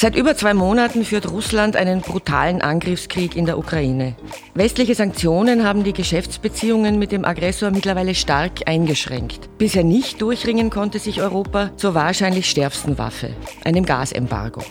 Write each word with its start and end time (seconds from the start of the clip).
Seit 0.00 0.14
über 0.14 0.36
zwei 0.36 0.54
Monaten 0.54 1.04
führt 1.04 1.28
Russland 1.28 1.74
einen 1.74 2.02
brutalen 2.02 2.62
Angriffskrieg 2.62 3.34
in 3.34 3.46
der 3.46 3.58
Ukraine. 3.58 4.14
Westliche 4.54 4.94
Sanktionen 4.94 5.66
haben 5.66 5.82
die 5.82 5.92
Geschäftsbeziehungen 5.92 7.00
mit 7.00 7.10
dem 7.10 7.24
Aggressor 7.24 7.72
mittlerweile 7.72 8.14
stark 8.14 8.60
eingeschränkt. 8.66 9.58
Bisher 9.58 9.82
nicht 9.82 10.22
durchringen 10.22 10.70
konnte 10.70 11.00
sich 11.00 11.20
Europa 11.20 11.72
zur 11.74 11.96
wahrscheinlich 11.96 12.48
stärksten 12.48 12.96
Waffe, 12.96 13.30
einem 13.64 13.84
Gasembargo. 13.84 14.62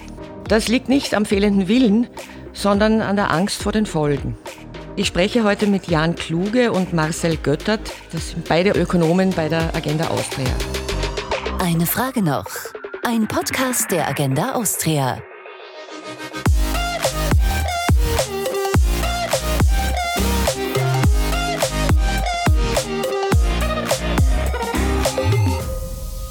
Das 0.48 0.70
liegt 0.70 0.88
nicht 0.88 1.14
am 1.14 1.26
fehlenden 1.26 1.68
Willen, 1.68 2.08
sondern 2.54 3.02
an 3.02 3.18
der 3.18 3.30
Angst 3.30 3.62
vor 3.62 3.74
den 3.74 3.86
Folgen. 3.86 4.38
Ich 4.96 5.08
spreche 5.08 5.44
heute 5.44 5.68
mit 5.68 5.90
Jan 5.90 6.16
Kluge 6.16 6.72
und 6.72 6.94
Marcel 6.94 7.36
Göttert. 7.36 7.82
Das 8.14 8.30
sind 8.30 8.48
beide 8.48 8.70
Ökonomen 8.80 9.32
bei 9.32 9.50
der 9.50 9.76
Agenda 9.76 10.08
Austria. 10.08 10.48
Eine 11.60 11.86
Frage 11.86 12.22
noch. 12.22 12.46
Ein 13.10 13.26
Podcast 13.26 13.90
der 13.92 14.06
Agenda 14.06 14.52
Austria. 14.52 15.24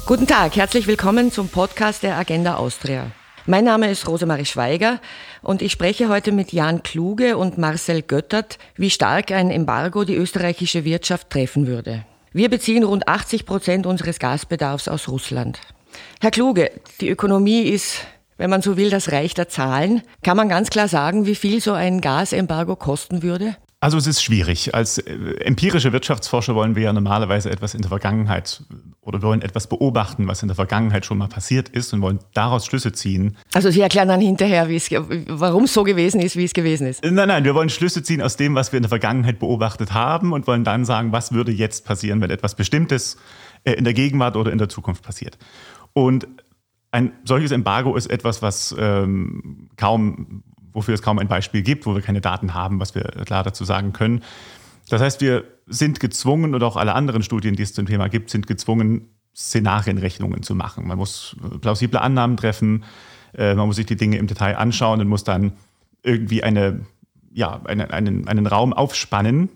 Guten 0.05 0.27
Tag, 0.27 0.57
herzlich 0.57 0.87
willkommen 0.87 1.33
zum 1.33 1.49
Podcast 1.49 2.03
der 2.03 2.19
Agenda 2.19 2.57
Austria. 2.57 3.11
Mein 3.47 3.65
Name 3.65 3.91
ist 3.91 4.07
Rosemarie 4.07 4.45
Schweiger 4.45 5.01
und 5.41 5.63
ich 5.63 5.73
spreche 5.73 6.11
heute 6.11 6.31
mit 6.31 6.53
Jan 6.53 6.83
Kluge 6.83 7.39
und 7.39 7.57
Marcel 7.57 8.03
Göttert, 8.03 8.59
wie 8.75 8.91
stark 8.91 9.33
ein 9.33 9.51
Embargo 9.51 10.05
die 10.05 10.17
österreichische 10.17 10.85
Wirtschaft 10.85 11.31
treffen 11.31 11.67
würde. 11.67 12.05
Wir 12.33 12.51
beziehen 12.51 12.85
rund 12.85 13.09
80 13.09 13.47
Prozent 13.47 13.87
unseres 13.87 14.19
Gasbedarfs 14.19 14.89
aus 14.89 15.09
Russland. 15.09 15.59
Herr 16.21 16.31
Kluge, 16.31 16.71
die 17.01 17.09
Ökonomie 17.09 17.63
ist, 17.63 17.99
wenn 18.37 18.51
man 18.51 18.63
so 18.63 18.77
will, 18.77 18.91
das 18.91 19.13
Reich 19.13 19.35
der 19.35 19.49
Zahlen. 19.49 20.03
Kann 20.23 20.37
man 20.37 20.49
ganz 20.49 20.71
klar 20.71 20.89
sagen, 20.89 21.27
wie 21.27 21.35
viel 21.35 21.61
so 21.61 21.73
ein 21.73 22.01
Gasembargo 22.01 22.77
kosten 22.77 23.23
würde? 23.23 23.57
Also 23.79 23.99
es 23.99 24.07
ist 24.07 24.23
schwierig. 24.23 24.75
Als 24.75 24.99
äh, 24.99 25.13
empirische 25.45 25.93
Wirtschaftsforscher 25.93 26.55
wollen 26.55 26.77
wir 26.77 26.85
ja 26.85 26.93
normalerweise 26.93 27.51
etwas 27.51 27.75
in 27.75 27.83
der 27.83 27.91
Vergangenheit 27.91 28.63
oder 29.03 29.21
wollen 29.23 29.43
etwas 29.43 29.69
beobachten, 29.69 30.27
was 30.27 30.43
in 30.43 30.49
der 30.49 30.57
Vergangenheit 30.57 31.05
schon 31.05 31.19
mal 31.19 31.29
passiert 31.29 31.69
ist 31.69 31.93
und 31.93 32.01
wollen 32.01 32.19
daraus 32.33 32.65
Schlüsse 32.67 32.93
ziehen. 32.93 33.37
Also 33.53 33.71
Sie 33.71 33.83
erklären 33.83 34.09
dann 34.09 34.21
hinterher, 34.21 34.69
warum 35.29 35.65
es 35.65 35.75
so 35.75 35.85
gewesen 35.85 36.21
ist, 36.21 36.37
wie 36.37 36.45
es 36.45 36.55
gewesen 36.55 36.87
ist. 36.87 37.05
Nein, 37.05 37.29
nein, 37.29 37.45
wir 37.45 37.55
wollen 37.55 37.69
Schlüsse 37.69 38.03
ziehen 38.03 38.23
aus 38.23 38.37
dem, 38.37 38.55
was 38.55 38.73
wir 38.73 38.79
in 38.79 38.83
der 38.83 38.89
Vergangenheit 38.89 39.39
beobachtet 39.39 39.93
haben 39.93 40.33
und 40.33 40.47
wollen 40.47 40.65
dann 40.65 40.85
sagen, 40.87 41.13
was 41.13 41.33
würde 41.33 41.53
jetzt 41.53 41.85
passieren, 41.85 42.21
wenn 42.23 42.31
etwas 42.31 42.55
Bestimmtes 42.55 43.19
äh, 43.65 43.75
in 43.75 43.85
der 43.85 43.93
Gegenwart 43.93 44.37
oder 44.37 44.53
in 44.53 44.59
der 44.59 44.71
Zukunft 44.71 45.03
passiert. 45.03 45.37
Und 45.97 46.29
ein 46.91 47.13
solches 47.25 47.53
Embargo 47.53 47.97
ist 47.97 48.11
etwas, 48.11 48.43
was 48.43 48.77
ähm, 48.79 49.71
kaum 49.79 50.43
wofür 50.75 50.93
es 50.93 51.01
kaum 51.01 51.19
ein 51.19 51.27
Beispiel 51.27 51.63
gibt, 51.63 51.87
wo 51.87 51.95
wir 51.95 52.03
keine 52.03 52.21
Daten 52.21 52.53
haben, 52.53 52.81
was 52.81 52.95
wir 52.95 53.05
klar 53.25 53.43
dazu 53.43 53.65
sagen 53.65 53.95
können. 53.95 54.23
Das 54.91 55.01
heißt, 55.01 55.23
wir 55.23 55.45
sind 55.67 56.01
gezwungen, 56.01 56.55
oder 56.55 56.67
auch 56.67 56.77
alle 56.77 56.95
anderen 56.95 57.23
Studien, 57.23 57.57
die 57.57 57.63
es 57.63 57.73
zum 57.73 57.87
Thema 57.87 58.11
gibt, 58.11 58.29
sind 58.29 58.47
gezwungen, 58.47 59.09
Szenarienrechnungen 59.35 60.43
zu 60.43 60.55
machen. 60.55 60.87
Man 60.87 60.99
muss 60.99 61.35
plausible 61.63 61.99
Annahmen 61.99 62.37
treffen, 62.37 62.85
äh, 63.33 63.55
man 63.55 63.67
muss 63.67 63.77
sich 63.77 63.87
die 63.87 63.97
Dinge 63.97 64.19
im 64.19 64.27
Detail 64.27 64.59
anschauen 64.59 65.01
und 65.01 65.09
muss 65.09 65.25
dann 65.25 65.53
irgendwie 66.03 66.43
eine, 66.43 66.85
ja, 67.33 67.63
eine, 67.65 67.91
einen, 67.91 68.29
einen 68.29 68.47
Raum 68.47 68.75
aufspannen, 68.75 69.49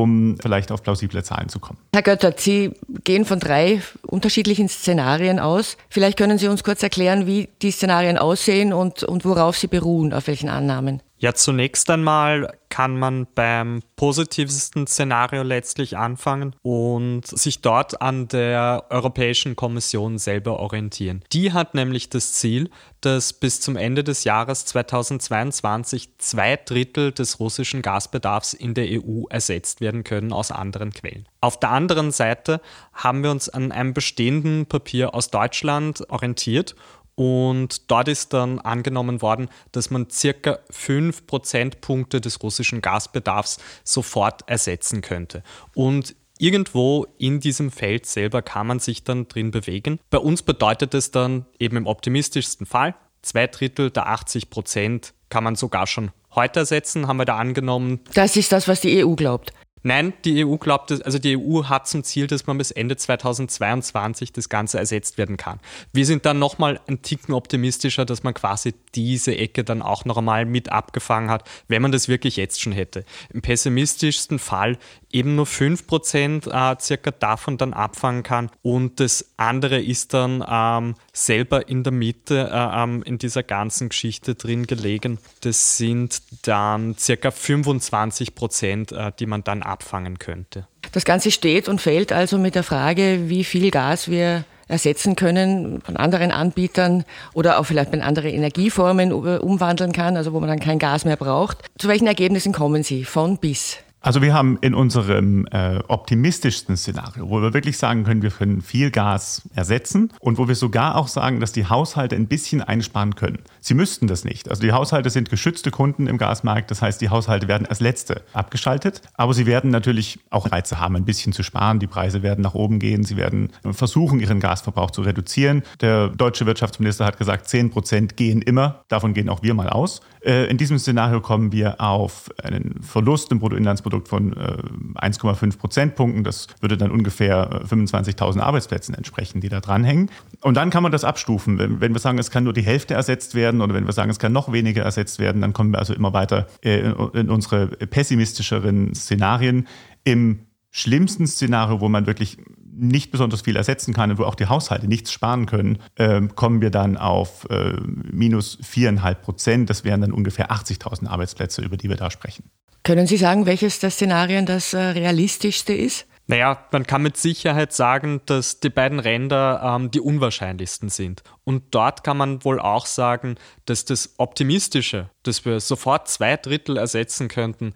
um 0.00 0.36
vielleicht 0.40 0.72
auf 0.72 0.82
plausible 0.82 1.22
Zahlen 1.22 1.48
zu 1.48 1.58
kommen. 1.58 1.78
Herr 1.94 2.02
Göttert, 2.02 2.40
Sie 2.40 2.72
gehen 3.04 3.24
von 3.24 3.40
drei 3.40 3.80
unterschiedlichen 4.06 4.68
Szenarien 4.68 5.38
aus. 5.38 5.76
Vielleicht 5.88 6.18
können 6.18 6.38
Sie 6.38 6.48
uns 6.48 6.64
kurz 6.64 6.82
erklären, 6.82 7.26
wie 7.26 7.48
die 7.62 7.70
Szenarien 7.70 8.18
aussehen 8.18 8.72
und, 8.72 9.02
und 9.04 9.24
worauf 9.24 9.56
sie 9.56 9.68
beruhen, 9.68 10.12
auf 10.12 10.26
welchen 10.26 10.48
Annahmen. 10.48 11.02
Ja, 11.16 11.32
zunächst 11.32 11.88
einmal 11.90 12.58
kann 12.68 12.98
man 12.98 13.28
beim 13.36 13.82
positivsten 13.94 14.88
Szenario 14.88 15.44
letztlich 15.44 15.96
anfangen 15.96 16.56
und 16.62 17.24
sich 17.24 17.62
dort 17.62 18.02
an 18.02 18.26
der 18.26 18.86
Europäischen 18.90 19.54
Kommission 19.54 20.18
selber 20.18 20.58
orientieren. 20.58 21.22
Die 21.32 21.52
hat 21.52 21.74
nämlich 21.74 22.10
das 22.10 22.32
Ziel, 22.32 22.68
dass 23.00 23.32
bis 23.32 23.60
zum 23.60 23.76
Ende 23.76 24.02
des 24.02 24.24
Jahres 24.24 24.64
2022 24.66 26.18
zwei 26.18 26.56
Drittel 26.56 27.12
des 27.12 27.38
russischen 27.38 27.80
Gasbedarfs 27.80 28.52
in 28.52 28.74
der 28.74 28.86
EU 28.90 29.26
ersetzt 29.30 29.80
werden 29.80 30.02
können 30.02 30.32
aus 30.32 30.50
anderen 30.50 30.92
Quellen. 30.92 31.28
Auf 31.40 31.60
der 31.60 31.70
anderen 31.70 32.10
Seite 32.10 32.60
haben 32.92 33.22
wir 33.22 33.30
uns 33.30 33.48
an 33.48 33.70
einem 33.70 33.94
bestehenden 33.94 34.66
Papier 34.66 35.14
aus 35.14 35.30
Deutschland 35.30 36.10
orientiert 36.10 36.74
und 37.14 37.90
dort 37.90 38.08
ist 38.08 38.32
dann 38.32 38.58
angenommen 38.58 39.22
worden, 39.22 39.48
dass 39.72 39.90
man 39.90 40.10
circa 40.10 40.58
5 40.70 41.26
Prozentpunkte 41.26 42.20
des 42.20 42.42
russischen 42.42 42.80
Gasbedarfs 42.80 43.58
sofort 43.84 44.48
ersetzen 44.48 45.00
könnte. 45.00 45.42
Und 45.74 46.16
irgendwo 46.38 47.06
in 47.18 47.40
diesem 47.40 47.70
Feld 47.70 48.06
selber 48.06 48.42
kann 48.42 48.66
man 48.66 48.80
sich 48.80 49.04
dann 49.04 49.28
drin 49.28 49.50
bewegen. 49.50 50.00
Bei 50.10 50.18
uns 50.18 50.42
bedeutet 50.42 50.94
es 50.94 51.10
dann 51.10 51.46
eben 51.58 51.76
im 51.76 51.86
optimistischsten 51.86 52.66
Fall, 52.66 52.94
zwei 53.22 53.46
Drittel 53.46 53.90
der 53.90 54.08
80 54.08 54.50
Prozent 54.50 55.14
kann 55.28 55.44
man 55.44 55.56
sogar 55.56 55.86
schon 55.86 56.10
heute 56.34 56.60
ersetzen, 56.60 57.06
haben 57.06 57.16
wir 57.16 57.24
da 57.24 57.38
angenommen. 57.38 58.00
Das 58.14 58.36
ist 58.36 58.52
das, 58.52 58.68
was 58.68 58.80
die 58.80 59.04
EU 59.04 59.14
glaubt. 59.14 59.52
Nein, 59.86 60.14
die 60.24 60.46
EU 60.46 60.56
glaubt, 60.56 60.90
also 60.90 61.18
die 61.18 61.36
EU 61.36 61.64
hat 61.64 61.86
zum 61.86 62.04
Ziel, 62.04 62.26
dass 62.26 62.46
man 62.46 62.56
bis 62.56 62.70
Ende 62.70 62.96
2022 62.96 64.32
das 64.32 64.48
Ganze 64.48 64.78
ersetzt 64.78 65.18
werden 65.18 65.36
kann. 65.36 65.60
Wir 65.92 66.06
sind 66.06 66.24
dann 66.24 66.38
nochmal 66.38 66.80
ein 66.86 67.02
Ticken 67.02 67.34
optimistischer, 67.34 68.06
dass 68.06 68.22
man 68.22 68.32
quasi 68.32 68.72
diese 68.94 69.36
Ecke 69.36 69.62
dann 69.62 69.82
auch 69.82 70.06
noch 70.06 70.16
einmal 70.16 70.46
mit 70.46 70.72
abgefangen 70.72 71.28
hat, 71.28 71.46
wenn 71.68 71.82
man 71.82 71.92
das 71.92 72.08
wirklich 72.08 72.36
jetzt 72.36 72.62
schon 72.62 72.72
hätte. 72.72 73.04
Im 73.30 73.42
pessimistischsten 73.42 74.38
Fall 74.38 74.78
eben 75.14 75.36
nur 75.36 75.46
5% 75.46 76.50
äh, 76.50 76.76
circa 76.80 77.12
davon 77.12 77.56
dann 77.56 77.72
abfangen 77.72 78.22
kann 78.22 78.50
und 78.62 79.00
das 79.00 79.32
andere 79.36 79.80
ist 79.80 80.12
dann 80.12 80.44
ähm, 80.46 80.96
selber 81.12 81.68
in 81.68 81.84
der 81.84 81.92
Mitte 81.92 82.50
äh, 82.52 82.82
ähm, 82.82 83.02
in 83.04 83.18
dieser 83.18 83.42
ganzen 83.42 83.88
Geschichte 83.88 84.34
drin 84.34 84.66
gelegen. 84.66 85.18
Das 85.42 85.78
sind 85.78 86.22
dann 86.42 86.96
circa 86.98 87.28
25%, 87.28 88.94
äh, 88.94 89.12
die 89.18 89.26
man 89.26 89.44
dann 89.44 89.62
abfangen 89.62 90.18
könnte. 90.18 90.66
Das 90.92 91.04
Ganze 91.04 91.30
steht 91.30 91.68
und 91.68 91.80
fällt 91.80 92.12
also 92.12 92.36
mit 92.36 92.54
der 92.54 92.62
Frage, 92.62 93.28
wie 93.28 93.44
viel 93.44 93.70
Gas 93.70 94.10
wir 94.10 94.44
ersetzen 94.66 95.14
können 95.14 95.82
von 95.82 95.96
anderen 95.96 96.30
Anbietern 96.30 97.04
oder 97.34 97.58
auch 97.58 97.64
vielleicht 97.64 97.92
in 97.92 98.00
andere 98.00 98.30
Energieformen 98.30 99.12
umwandeln 99.12 99.92
kann, 99.92 100.16
also 100.16 100.32
wo 100.32 100.40
man 100.40 100.48
dann 100.48 100.60
kein 100.60 100.78
Gas 100.78 101.04
mehr 101.04 101.16
braucht. 101.16 101.58
Zu 101.78 101.88
welchen 101.88 102.06
Ergebnissen 102.06 102.52
kommen 102.52 102.82
Sie 102.82 103.04
von 103.04 103.38
bis? 103.38 103.83
Also 104.04 104.20
wir 104.20 104.34
haben 104.34 104.58
in 104.60 104.74
unserem 104.74 105.46
äh, 105.46 105.78
optimistischsten 105.88 106.76
Szenario, 106.76 107.30
wo 107.30 107.40
wir 107.40 107.54
wirklich 107.54 107.78
sagen 107.78 108.04
können, 108.04 108.20
wir 108.20 108.28
können 108.28 108.60
viel 108.60 108.90
Gas 108.90 109.48
ersetzen 109.54 110.12
und 110.20 110.36
wo 110.36 110.46
wir 110.46 110.56
sogar 110.56 110.96
auch 110.96 111.08
sagen, 111.08 111.40
dass 111.40 111.52
die 111.52 111.64
Haushalte 111.64 112.14
ein 112.14 112.26
bisschen 112.26 112.60
einsparen 112.60 113.14
können. 113.14 113.38
Sie 113.66 113.72
müssten 113.72 114.08
das 114.08 114.24
nicht. 114.24 114.50
Also 114.50 114.60
die 114.60 114.72
Haushalte 114.72 115.08
sind 115.08 115.30
geschützte 115.30 115.70
Kunden 115.70 116.06
im 116.06 116.18
Gasmarkt, 116.18 116.70
das 116.70 116.82
heißt, 116.82 117.00
die 117.00 117.08
Haushalte 117.08 117.48
werden 117.48 117.66
als 117.66 117.80
letzte 117.80 118.20
abgeschaltet, 118.34 119.00
aber 119.14 119.32
sie 119.32 119.46
werden 119.46 119.70
natürlich 119.70 120.18
auch 120.28 120.52
Reize 120.52 120.80
haben, 120.80 120.96
ein 120.96 121.06
bisschen 121.06 121.32
zu 121.32 121.42
sparen. 121.42 121.78
Die 121.78 121.86
Preise 121.86 122.22
werden 122.22 122.42
nach 122.42 122.52
oben 122.52 122.78
gehen, 122.78 123.04
sie 123.04 123.16
werden 123.16 123.48
versuchen, 123.70 124.20
ihren 124.20 124.38
Gasverbrauch 124.38 124.90
zu 124.90 125.00
reduzieren. 125.00 125.62
Der 125.80 126.08
deutsche 126.08 126.44
Wirtschaftsminister 126.44 127.06
hat 127.06 127.16
gesagt, 127.16 127.48
10 127.48 127.70
Prozent 127.70 128.18
gehen 128.18 128.42
immer, 128.42 128.84
davon 128.88 129.14
gehen 129.14 129.30
auch 129.30 129.42
wir 129.42 129.54
mal 129.54 129.70
aus. 129.70 130.02
Äh, 130.24 130.46
in 130.46 130.56
diesem 130.56 130.78
Szenario 130.78 131.20
kommen 131.20 131.52
wir 131.52 131.80
auf 131.80 132.30
einen 132.42 132.82
Verlust 132.82 133.30
im 133.30 133.38
Bruttoinlandsprodukt 133.38 134.08
von 134.08 134.34
1,5 134.34 135.54
äh, 135.54 135.56
Prozentpunkten. 135.56 136.24
Das 136.24 136.46
würde 136.60 136.76
dann 136.76 136.90
ungefähr 136.90 137.62
25.000 137.68 138.38
äh, 138.38 138.40
Arbeitsplätzen 138.40 138.94
entsprechen, 138.94 139.40
die 139.40 139.48
da 139.48 139.60
dranhängen. 139.60 140.10
Und 140.40 140.54
dann 140.54 140.70
kann 140.70 140.82
man 140.82 140.92
das 140.92 141.04
abstufen. 141.04 141.80
Wenn, 141.80 141.92
wir 141.92 142.00
sagen, 142.00 142.18
es 142.18 142.30
kann 142.30 142.44
nur 142.44 142.52
die 142.52 142.62
Hälfte 142.62 142.94
ersetzt 142.94 143.34
werden 143.34 143.53
oder 143.60 143.74
wenn 143.74 143.86
wir 143.86 143.92
sagen, 143.92 144.10
es 144.10 144.18
kann 144.18 144.32
noch 144.32 144.52
weniger 144.52 144.82
ersetzt 144.82 145.18
werden, 145.18 145.40
dann 145.40 145.52
kommen 145.52 145.72
wir 145.72 145.78
also 145.78 145.94
immer 145.94 146.12
weiter 146.12 146.46
äh, 146.62 146.80
in 147.12 147.30
unsere 147.30 147.68
pessimistischeren 147.68 148.94
Szenarien. 148.94 149.66
Im 150.04 150.40
schlimmsten 150.70 151.26
Szenario, 151.26 151.80
wo 151.80 151.88
man 151.88 152.06
wirklich 152.06 152.38
nicht 152.76 153.12
besonders 153.12 153.42
viel 153.42 153.56
ersetzen 153.56 153.94
kann 153.94 154.10
und 154.10 154.18
wo 154.18 154.24
auch 154.24 154.34
die 154.34 154.46
Haushalte 154.46 154.88
nichts 154.88 155.12
sparen 155.12 155.46
können, 155.46 155.78
äh, 155.96 156.20
kommen 156.34 156.60
wir 156.60 156.70
dann 156.70 156.96
auf 156.96 157.46
äh, 157.50 157.74
minus 158.10 158.58
viereinhalb 158.62 159.22
Prozent. 159.22 159.70
Das 159.70 159.84
wären 159.84 160.00
dann 160.00 160.12
ungefähr 160.12 160.50
80.000 160.50 161.06
Arbeitsplätze, 161.06 161.62
über 161.62 161.76
die 161.76 161.88
wir 161.88 161.96
da 161.96 162.10
sprechen. 162.10 162.50
Können 162.82 163.06
Sie 163.06 163.16
sagen, 163.16 163.46
welches 163.46 163.78
der 163.78 163.90
Szenarien 163.90 164.46
das 164.46 164.74
äh, 164.74 164.78
realistischste 164.78 165.72
ist? 165.72 166.06
Naja, 166.26 166.64
man 166.70 166.86
kann 166.86 167.02
mit 167.02 167.18
Sicherheit 167.18 167.74
sagen, 167.74 168.22
dass 168.24 168.58
die 168.60 168.70
beiden 168.70 168.98
Ränder 168.98 169.60
ähm, 169.62 169.90
die 169.90 170.00
unwahrscheinlichsten 170.00 170.88
sind. 170.88 171.22
Und 171.44 171.74
dort 171.74 172.02
kann 172.02 172.16
man 172.16 172.44
wohl 172.44 172.58
auch 172.58 172.86
sagen, 172.86 173.36
dass 173.66 173.84
das 173.84 174.14
Optimistische, 174.16 175.10
dass 175.22 175.44
wir 175.44 175.60
sofort 175.60 176.08
zwei 176.08 176.36
Drittel 176.38 176.78
ersetzen 176.78 177.28
könnten, 177.28 177.74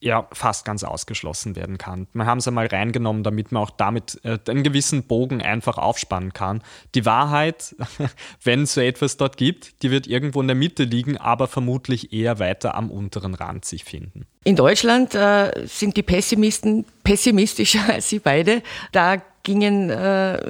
ja 0.00 0.28
fast 0.32 0.64
ganz 0.64 0.84
ausgeschlossen 0.84 1.56
werden 1.56 1.78
kann. 1.78 2.06
Wir 2.12 2.26
haben 2.26 2.38
es 2.38 2.48
einmal 2.48 2.66
reingenommen, 2.66 3.22
damit 3.22 3.52
man 3.52 3.62
auch 3.62 3.70
damit 3.70 4.20
äh, 4.24 4.38
einen 4.48 4.62
gewissen 4.62 5.04
Bogen 5.04 5.42
einfach 5.42 5.78
aufspannen 5.78 6.32
kann. 6.32 6.62
Die 6.94 7.04
Wahrheit, 7.04 7.74
wenn 8.42 8.62
es 8.62 8.74
so 8.74 8.80
etwas 8.80 9.16
dort 9.16 9.36
gibt, 9.36 9.82
die 9.82 9.90
wird 9.90 10.06
irgendwo 10.06 10.40
in 10.40 10.46
der 10.46 10.56
Mitte 10.56 10.84
liegen, 10.84 11.16
aber 11.16 11.48
vermutlich 11.48 12.12
eher 12.12 12.38
weiter 12.38 12.74
am 12.74 12.90
unteren 12.90 13.34
Rand 13.34 13.64
sich 13.64 13.84
finden. 13.84 14.26
In 14.44 14.56
Deutschland 14.56 15.14
äh, 15.14 15.66
sind 15.66 15.96
die 15.96 16.02
Pessimisten 16.02 16.84
pessimistischer 17.02 17.88
als 17.88 18.08
Sie 18.08 18.20
beide. 18.20 18.62
Da 18.92 19.16
gingen 19.42 19.90
äh, 19.90 19.94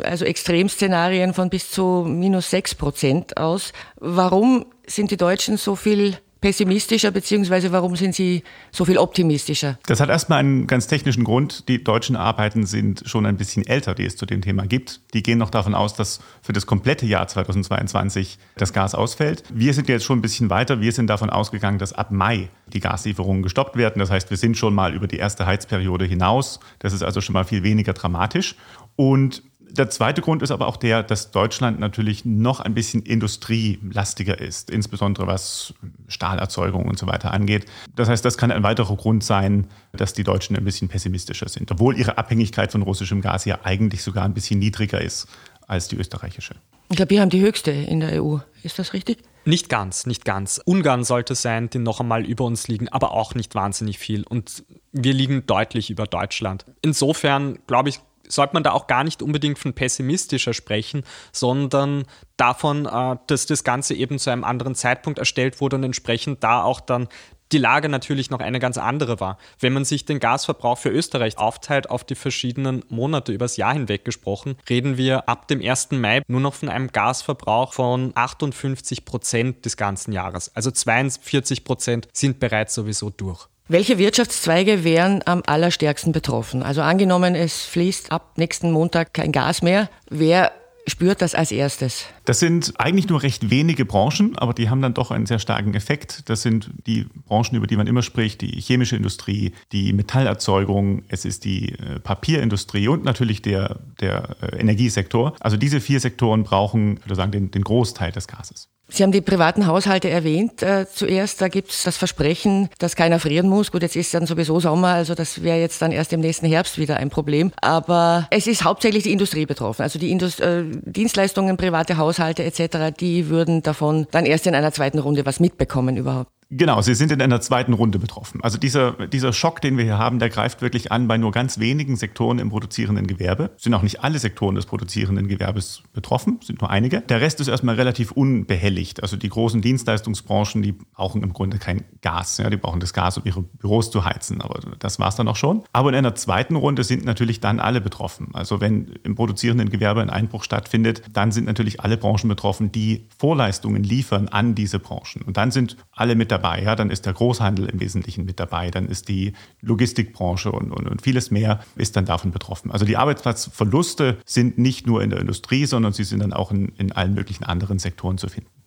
also 0.05 0.25
Extremszenarien 0.25 1.33
von 1.33 1.51
bis 1.51 1.71
zu 1.71 2.05
minus 2.07 2.51
sechs 2.51 2.75
Prozent 2.75 3.37
aus. 3.37 3.73
Warum 3.97 4.67
sind 4.87 5.11
die 5.11 5.17
Deutschen 5.17 5.57
so 5.57 5.77
viel 5.77 6.19
pessimistischer, 6.41 7.11
beziehungsweise 7.11 7.73
warum 7.73 7.97
sind 7.97 8.15
Sie 8.15 8.43
so 8.71 8.85
viel 8.85 8.99
optimistischer? 8.99 9.79
Das 9.87 10.01
hat 10.01 10.09
erstmal 10.09 10.39
einen 10.39 10.67
ganz 10.67 10.87
technischen 10.87 11.25
Grund. 11.25 11.69
Die 11.69 11.83
deutschen 11.83 12.17
Arbeiten 12.17 12.67
sind 12.67 13.03
schon 13.07 13.27
ein 13.27 13.37
bisschen 13.37 13.67
älter, 13.67 13.95
die 13.95 14.05
es 14.05 14.17
zu 14.17 14.27
dem 14.27 14.43
Thema 14.43 14.67
gibt. 14.67 15.01
Die 15.15 15.23
gehen 15.23 15.39
noch 15.39 15.51
davon 15.51 15.75
aus, 15.75 15.95
dass 15.95 16.21
für 16.43 16.53
das 16.53 16.67
komplette 16.67 17.07
Jahr 17.07 17.27
2022 17.27 18.39
das 18.57 18.73
Gas 18.73 18.95
ausfällt. 18.95 19.43
Wir 19.53 19.75
sind 19.75 19.89
jetzt 19.89 20.05
schon 20.05 20.19
ein 20.19 20.23
bisschen 20.23 20.51
weiter. 20.51 20.81
Wir 20.81 20.93
sind 20.93 21.09
davon 21.09 21.31
ausgegangen, 21.31 21.79
dass 21.79 21.93
ab 21.93 22.11
Mai 22.11 22.49
die 22.67 22.81
Gaslieferungen 22.81 23.43
gestoppt 23.43 23.77
werden. 23.77 23.99
Das 23.99 24.11
heißt, 24.11 24.31
wir 24.31 24.37
sind 24.37 24.57
schon 24.57 24.75
mal 24.75 24.95
über 24.95 25.07
die 25.07 25.17
erste 25.17 25.47
Heizperiode 25.47 26.05
hinaus. 26.05 26.61
Das 26.79 26.93
ist 26.93 27.03
also 27.03 27.21
schon 27.21 27.33
mal 27.33 27.45
viel 27.45 27.63
weniger 27.63 27.93
dramatisch. 27.93 28.55
Und 28.97 29.43
der 29.71 29.91
zweite 29.91 30.21
Grund 30.23 30.43
ist 30.43 30.51
aber 30.51 30.67
auch 30.67 30.77
der, 30.77 31.03
dass 31.03 31.31
Deutschland 31.31 31.79
natürlich 31.79 32.25
noch 32.25 32.61
ein 32.61 32.75
bisschen 32.75 33.03
industrielastiger 33.03 34.41
ist, 34.41 34.71
insbesondere 34.71 35.27
was 35.27 35.75
Stahlerzeugung 36.09 36.87
und 36.87 36.99
so 36.99 37.07
weiter 37.07 37.33
angeht. 37.33 37.67
Das 37.95 38.09
heißt, 38.09 38.25
das 38.25 38.39
kann 38.39 38.51
ein 38.51 38.63
weiterer 38.63 38.97
Grund 38.97 39.25
sein, 39.25 39.67
dass 39.93 40.13
die 40.13 40.25
Deutschen 40.25 40.57
ein 40.57 40.65
bisschen 40.65 40.89
pessimistischer 40.89 41.49
sind, 41.49 41.71
obwohl 41.71 41.99
ihre 41.99 42.19
Abhängigkeit 42.19 42.73
von 42.73 42.83
russischem 42.83 43.21
Gas 43.21 43.45
ja 43.45 43.61
eigentlich 43.65 44.03
sogar 44.03 44.25
ein 44.25 44.35
bisschen 44.35 44.59
niedriger 44.59 45.01
ist 45.01 45.29
als 45.67 45.89
die 45.89 45.97
österreichische. 45.97 46.55
Ich 46.91 46.97
glaube, 46.97 47.11
wir 47.11 47.21
haben 47.21 47.31
die 47.31 47.43
höchste 47.43 47.71
in 47.71 48.01
der 48.01 48.23
EU. 48.23 48.39
Ist 48.63 48.79
das 48.79 48.95
richtig? 48.95 49.19
Nicht 49.45 49.69
ganz, 49.69 50.07
nicht 50.07 50.25
ganz. 50.25 50.61
Ungarn 50.65 51.05
sollte 51.05 51.35
sein, 51.35 51.71
die 51.71 51.79
noch 51.79 52.01
einmal 52.01 52.25
über 52.25 52.45
uns 52.45 52.69
liegen, 52.69 52.89
aber 52.89 53.13
auch 53.13 53.35
nicht 53.35 53.55
wahnsinnig 53.55 53.99
viel. 53.99 54.25
Und 54.25 54.65
wir 54.93 55.13
liegen 55.13 55.47
deutlich 55.47 55.91
über 55.91 56.07
Deutschland. 56.07 56.65
Insofern, 56.83 57.59
glaube 57.67 57.91
ich, 57.91 58.01
sollte 58.29 58.55
man 58.55 58.63
da 58.63 58.73
auch 58.73 58.87
gar 58.87 59.05
nicht 59.05 59.23
unbedingt 59.23 59.59
von 59.59 59.73
pessimistischer 59.73 60.55
sprechen, 60.55 61.05
sondern 61.33 62.05
davon, 62.37 62.87
äh, 62.87 63.17
dass 63.27 63.47
das 63.47 63.65
Ganze 63.65 63.95
eben 63.95 64.19
zu 64.19 64.31
einem 64.31 64.45
anderen 64.45 64.75
Zeitpunkt 64.75 65.19
erstellt 65.19 65.61
wurde 65.61 65.77
und 65.77 65.85
entsprechend 65.85 66.43
da 66.45 66.63
auch 66.63 66.81
dann 66.81 67.09
die 67.53 67.59
Lage 67.59 67.89
natürlich 67.89 68.31
noch 68.31 68.41
eine 68.41 68.59
ganz 68.59 68.79
andere 68.79 69.21
war. 69.21 69.39
Wenn 69.59 69.73
man 69.73 69.85
sich 69.85 70.05
den 70.05 70.21
Gasverbrauch 70.21 70.79
für 70.79 70.91
Österreich 70.91 71.39
aufteilt 71.39 71.91
auf 71.91 72.05
die 72.05 72.15
verschiedenen 72.15 72.85
Monate 72.89 73.33
übers 73.33 73.57
Jahr 73.57 73.73
hinweg 73.73 74.05
gesprochen, 74.05 74.57
reden 74.69 74.97
wir 74.97 75.29
ab 75.29 75.49
dem 75.49 75.63
1. 75.63 75.93
Mai 75.93 76.23
nur 76.29 76.41
noch 76.41 76.55
von 76.55 76.69
einem 76.69 76.89
Gasverbrauch 76.89 77.73
von 77.73 78.13
58 78.15 79.05
Prozent 79.05 79.65
des 79.65 79.77
ganzen 79.77 80.13
Jahres. 80.13 80.55
Also 80.55 80.71
42 80.71 81.65
Prozent 81.65 82.09
sind 82.13 82.39
bereits 82.39 82.75
sowieso 82.75 83.11
durch. 83.11 83.49
Welche 83.71 83.99
Wirtschaftszweige 83.99 84.83
wären 84.83 85.21
am 85.27 85.43
allerstärksten 85.47 86.11
betroffen? 86.13 86.63
Also 86.63 86.81
angenommen, 86.81 87.35
es 87.35 87.67
fließt 87.67 88.11
ab 88.11 88.39
nächsten 88.39 88.73
Montag 88.73 89.13
kein 89.13 89.31
Gas 89.31 89.61
mehr. 89.61 89.91
Wer 90.09 90.53
spürt 90.87 91.21
das 91.21 91.35
als 91.35 91.53
erstes? 91.53 92.07
Das 92.25 92.41
sind 92.41 92.73
eigentlich 92.79 93.11
nur 93.11 93.23
recht 93.23 93.51
wenige 93.51 93.85
Branchen, 93.85 94.39
aber 94.39 94.55
die 94.55 94.71
haben 94.71 94.81
dann 94.81 94.95
doch 94.95 95.11
einen 95.11 95.27
sehr 95.27 95.39
starken 95.39 95.75
Effekt. 95.75 96.31
Das 96.31 96.41
sind 96.41 96.71
die 96.87 97.09
Branchen, 97.27 97.57
über 97.57 97.67
die 97.67 97.77
man 97.77 97.87
immer 97.87 98.01
spricht, 98.01 98.41
die 98.41 98.59
chemische 98.59 98.97
Industrie, 98.97 99.53
die 99.73 99.93
Metallerzeugung, 99.93 101.03
es 101.09 101.27
ist 101.27 101.45
die 101.45 101.75
äh, 101.75 102.01
Papierindustrie 102.01 102.89
und 102.89 103.05
natürlich 103.05 103.43
der, 103.43 103.81
der 104.01 104.37
äh, 104.41 104.61
Energiesektor. 104.61 105.35
Also 105.41 105.59
diese 105.59 105.83
vier 105.83 106.01
Sektoren 106.01 106.43
brauchen, 106.43 106.97
ich 106.97 107.05
würde 107.05 107.17
sagen, 107.17 107.33
den, 107.33 107.51
den 107.51 107.65
Großteil 107.65 108.13
des 108.13 108.29
Gases. 108.29 108.71
Sie 108.91 109.03
haben 109.03 109.13
die 109.13 109.21
privaten 109.21 109.67
Haushalte 109.67 110.09
erwähnt 110.09 110.63
äh, 110.63 110.87
zuerst. 110.91 111.43
Da 111.43 111.49
gibt 111.49 111.71
es 111.71 111.83
das 111.83 111.99
Versprechen, 111.99 112.71
dass 112.79 112.97
keiner 112.97 113.21
frieren 113.21 113.49
muss. 113.49 113.71
Gut, 113.71 113.83
jetzt 113.83 113.97
ist 113.97 114.15
dann 114.15 114.27
sowieso 114.27 114.61
Sommer, 114.61 114.89
also 114.89 115.15
das 115.15 115.43
wäre 115.43 115.59
jetzt 115.59 115.83
dann 115.83 115.93
erst 115.93 116.13
im 116.13 116.21
nächsten 116.21 116.47
Herbst 116.47 116.79
wieder 116.79 116.97
ein 116.97 117.11
Problem. 117.11 117.53
Aber 117.61 118.27
es 118.31 118.47
ist 118.47 118.65
hauptsächlich 118.65 119.03
die 119.03 119.13
Industrie 119.13 119.45
betroffen. 119.45 119.83
Also 119.83 119.99
die 119.99 120.11
Indust 120.11 120.41
äh, 120.41 120.65
Dienstleistungen, 120.65 121.57
private 121.59 121.99
Haushalte 121.99 122.45
etc., 122.45 122.97
die 122.99 123.29
würden 123.29 123.63
davon 123.63 124.07
dann 124.11 124.25
erst 124.25 124.47
in 124.47 124.55
einer 124.55 124.73
zweiten 124.73 124.99
Runde 124.99 125.27
was 125.27 125.39
mitbekommen 125.39 125.97
überhaupt. 125.97 126.38
Genau, 126.51 126.81
Sie 126.81 126.95
sind 126.95 127.13
in 127.13 127.21
einer 127.21 127.43
zweiten 127.43 127.75
Runde 127.75 127.99
betroffen. 127.99 128.41
Also 128.43 128.57
dieser, 128.57 128.93
dieser 129.07 129.35
Schock, 129.35 129.61
den 129.61 129.77
wir 129.77 129.85
hier 129.85 129.99
haben, 129.99 130.19
der 130.19 130.31
greift 130.31 130.63
wirklich 130.63 130.91
an 130.91 131.07
bei 131.07 131.19
nur 131.19 131.31
ganz 131.31 131.59
wenigen 131.59 131.97
Sektoren 131.97 132.39
im 132.39 132.49
produzierenden 132.49 133.07
Gewerbe. 133.07 133.51
Sind 133.59 133.75
auch 133.75 133.83
nicht 133.83 134.03
alle 134.03 134.19
Sektoren 134.19 134.55
des 134.55 134.65
produzierenden 134.65 135.29
Gewerbes 135.29 135.83
betroffen, 135.93 136.41
sind 136.43 136.63
nur 136.63 136.71
einige. 136.71 137.03
Der 137.03 137.21
Rest 137.21 137.41
ist 137.41 137.49
erstmal 137.49 137.75
relativ 137.75 138.13
unbehelligt. 138.13 139.03
Also 139.03 139.19
die 139.19 139.29
großen 139.29 139.61
Dienstleistungsbranchen, 139.61 140.63
die 140.63 140.73
brauchen 140.73 141.23
im 141.23 141.35
Grunde 141.35 141.59
kein 141.59 141.85
Gas. 142.01 142.39
Ja, 142.39 142.49
die 142.49 142.57
brauchen 142.57 142.81
das 142.81 142.95
Gas, 142.95 143.19
um 143.19 143.27
ihre 143.27 143.43
Büros 143.43 143.91
zu 143.91 144.07
heizen. 144.07 144.41
Aber 144.41 144.59
das 144.79 144.99
war 144.99 145.09
es 145.09 145.17
dann 145.17 145.29
auch 145.29 145.37
schon. 145.37 145.65
Aber 145.75 145.91
in 145.91 145.97
einer 145.97 146.15
zweiten 146.15 146.57
Runde 146.57 146.83
sind 146.83 147.05
natürlich 147.05 147.41
dann 147.41 147.61
alle 147.61 147.83
betroffen. 147.83 148.31
Also 148.33 148.63
wenn 148.63 148.95
im 149.03 149.17
produzierenden 149.17 149.69
Gewerbe 149.69 150.01
ein 150.01 150.09
Einbruch 150.09 150.45
stattfindet, 150.45 151.03
dann 151.13 151.31
sind 151.31 151.45
natürlich 151.45 151.83
alle 151.83 151.99
Branchen 151.99 152.29
betroffen, 152.29 152.73
die 152.73 153.07
Vorleistungen 153.19 153.83
liefern 153.83 154.29
an 154.29 154.55
diese 154.55 154.79
Branchen. 154.79 155.21
Und 155.27 155.37
dann 155.37 155.51
sind 155.51 155.77
alle 155.93 156.15
mit 156.15 156.31
dabei 156.31 156.38
dabei. 156.39 156.63
Ja? 156.63 156.77
Dann 156.77 156.91
ist 156.91 157.07
der 157.07 157.13
Großhandel 157.13 157.67
im 157.67 157.81
Wesentlichen 157.81 158.25
mit 158.25 158.41
dabei, 158.41 158.71
dann 158.71 158.87
ist 158.87 159.09
die 159.09 159.33
Logistikbranche 159.61 160.53
und, 160.53 160.71
und, 160.71 160.89
und 160.89 161.03
vieles 161.03 161.31
mehr 161.31 161.61
ist 161.77 161.97
dann 161.97 162.05
davon 162.05 162.31
betroffen. 162.31 162.71
Also 162.71 162.85
die 162.85 162.97
Arbeitsplatzverluste 162.97 164.19
sind 164.25 164.59
nicht 164.59 164.87
nur 164.87 165.03
in 165.03 165.11
der 165.11 165.21
Industrie, 165.21 165.67
sondern 165.67 165.93
sie 165.93 166.05
sind 166.05 166.21
dann 166.21 166.33
auch 166.33 166.51
in, 166.51 166.73
in 166.79 166.93
allen 166.93 167.15
möglichen 167.15 167.45
anderen 167.45 167.79
Sektoren 167.79 168.19
zu 168.19 168.29
finden. 168.29 168.58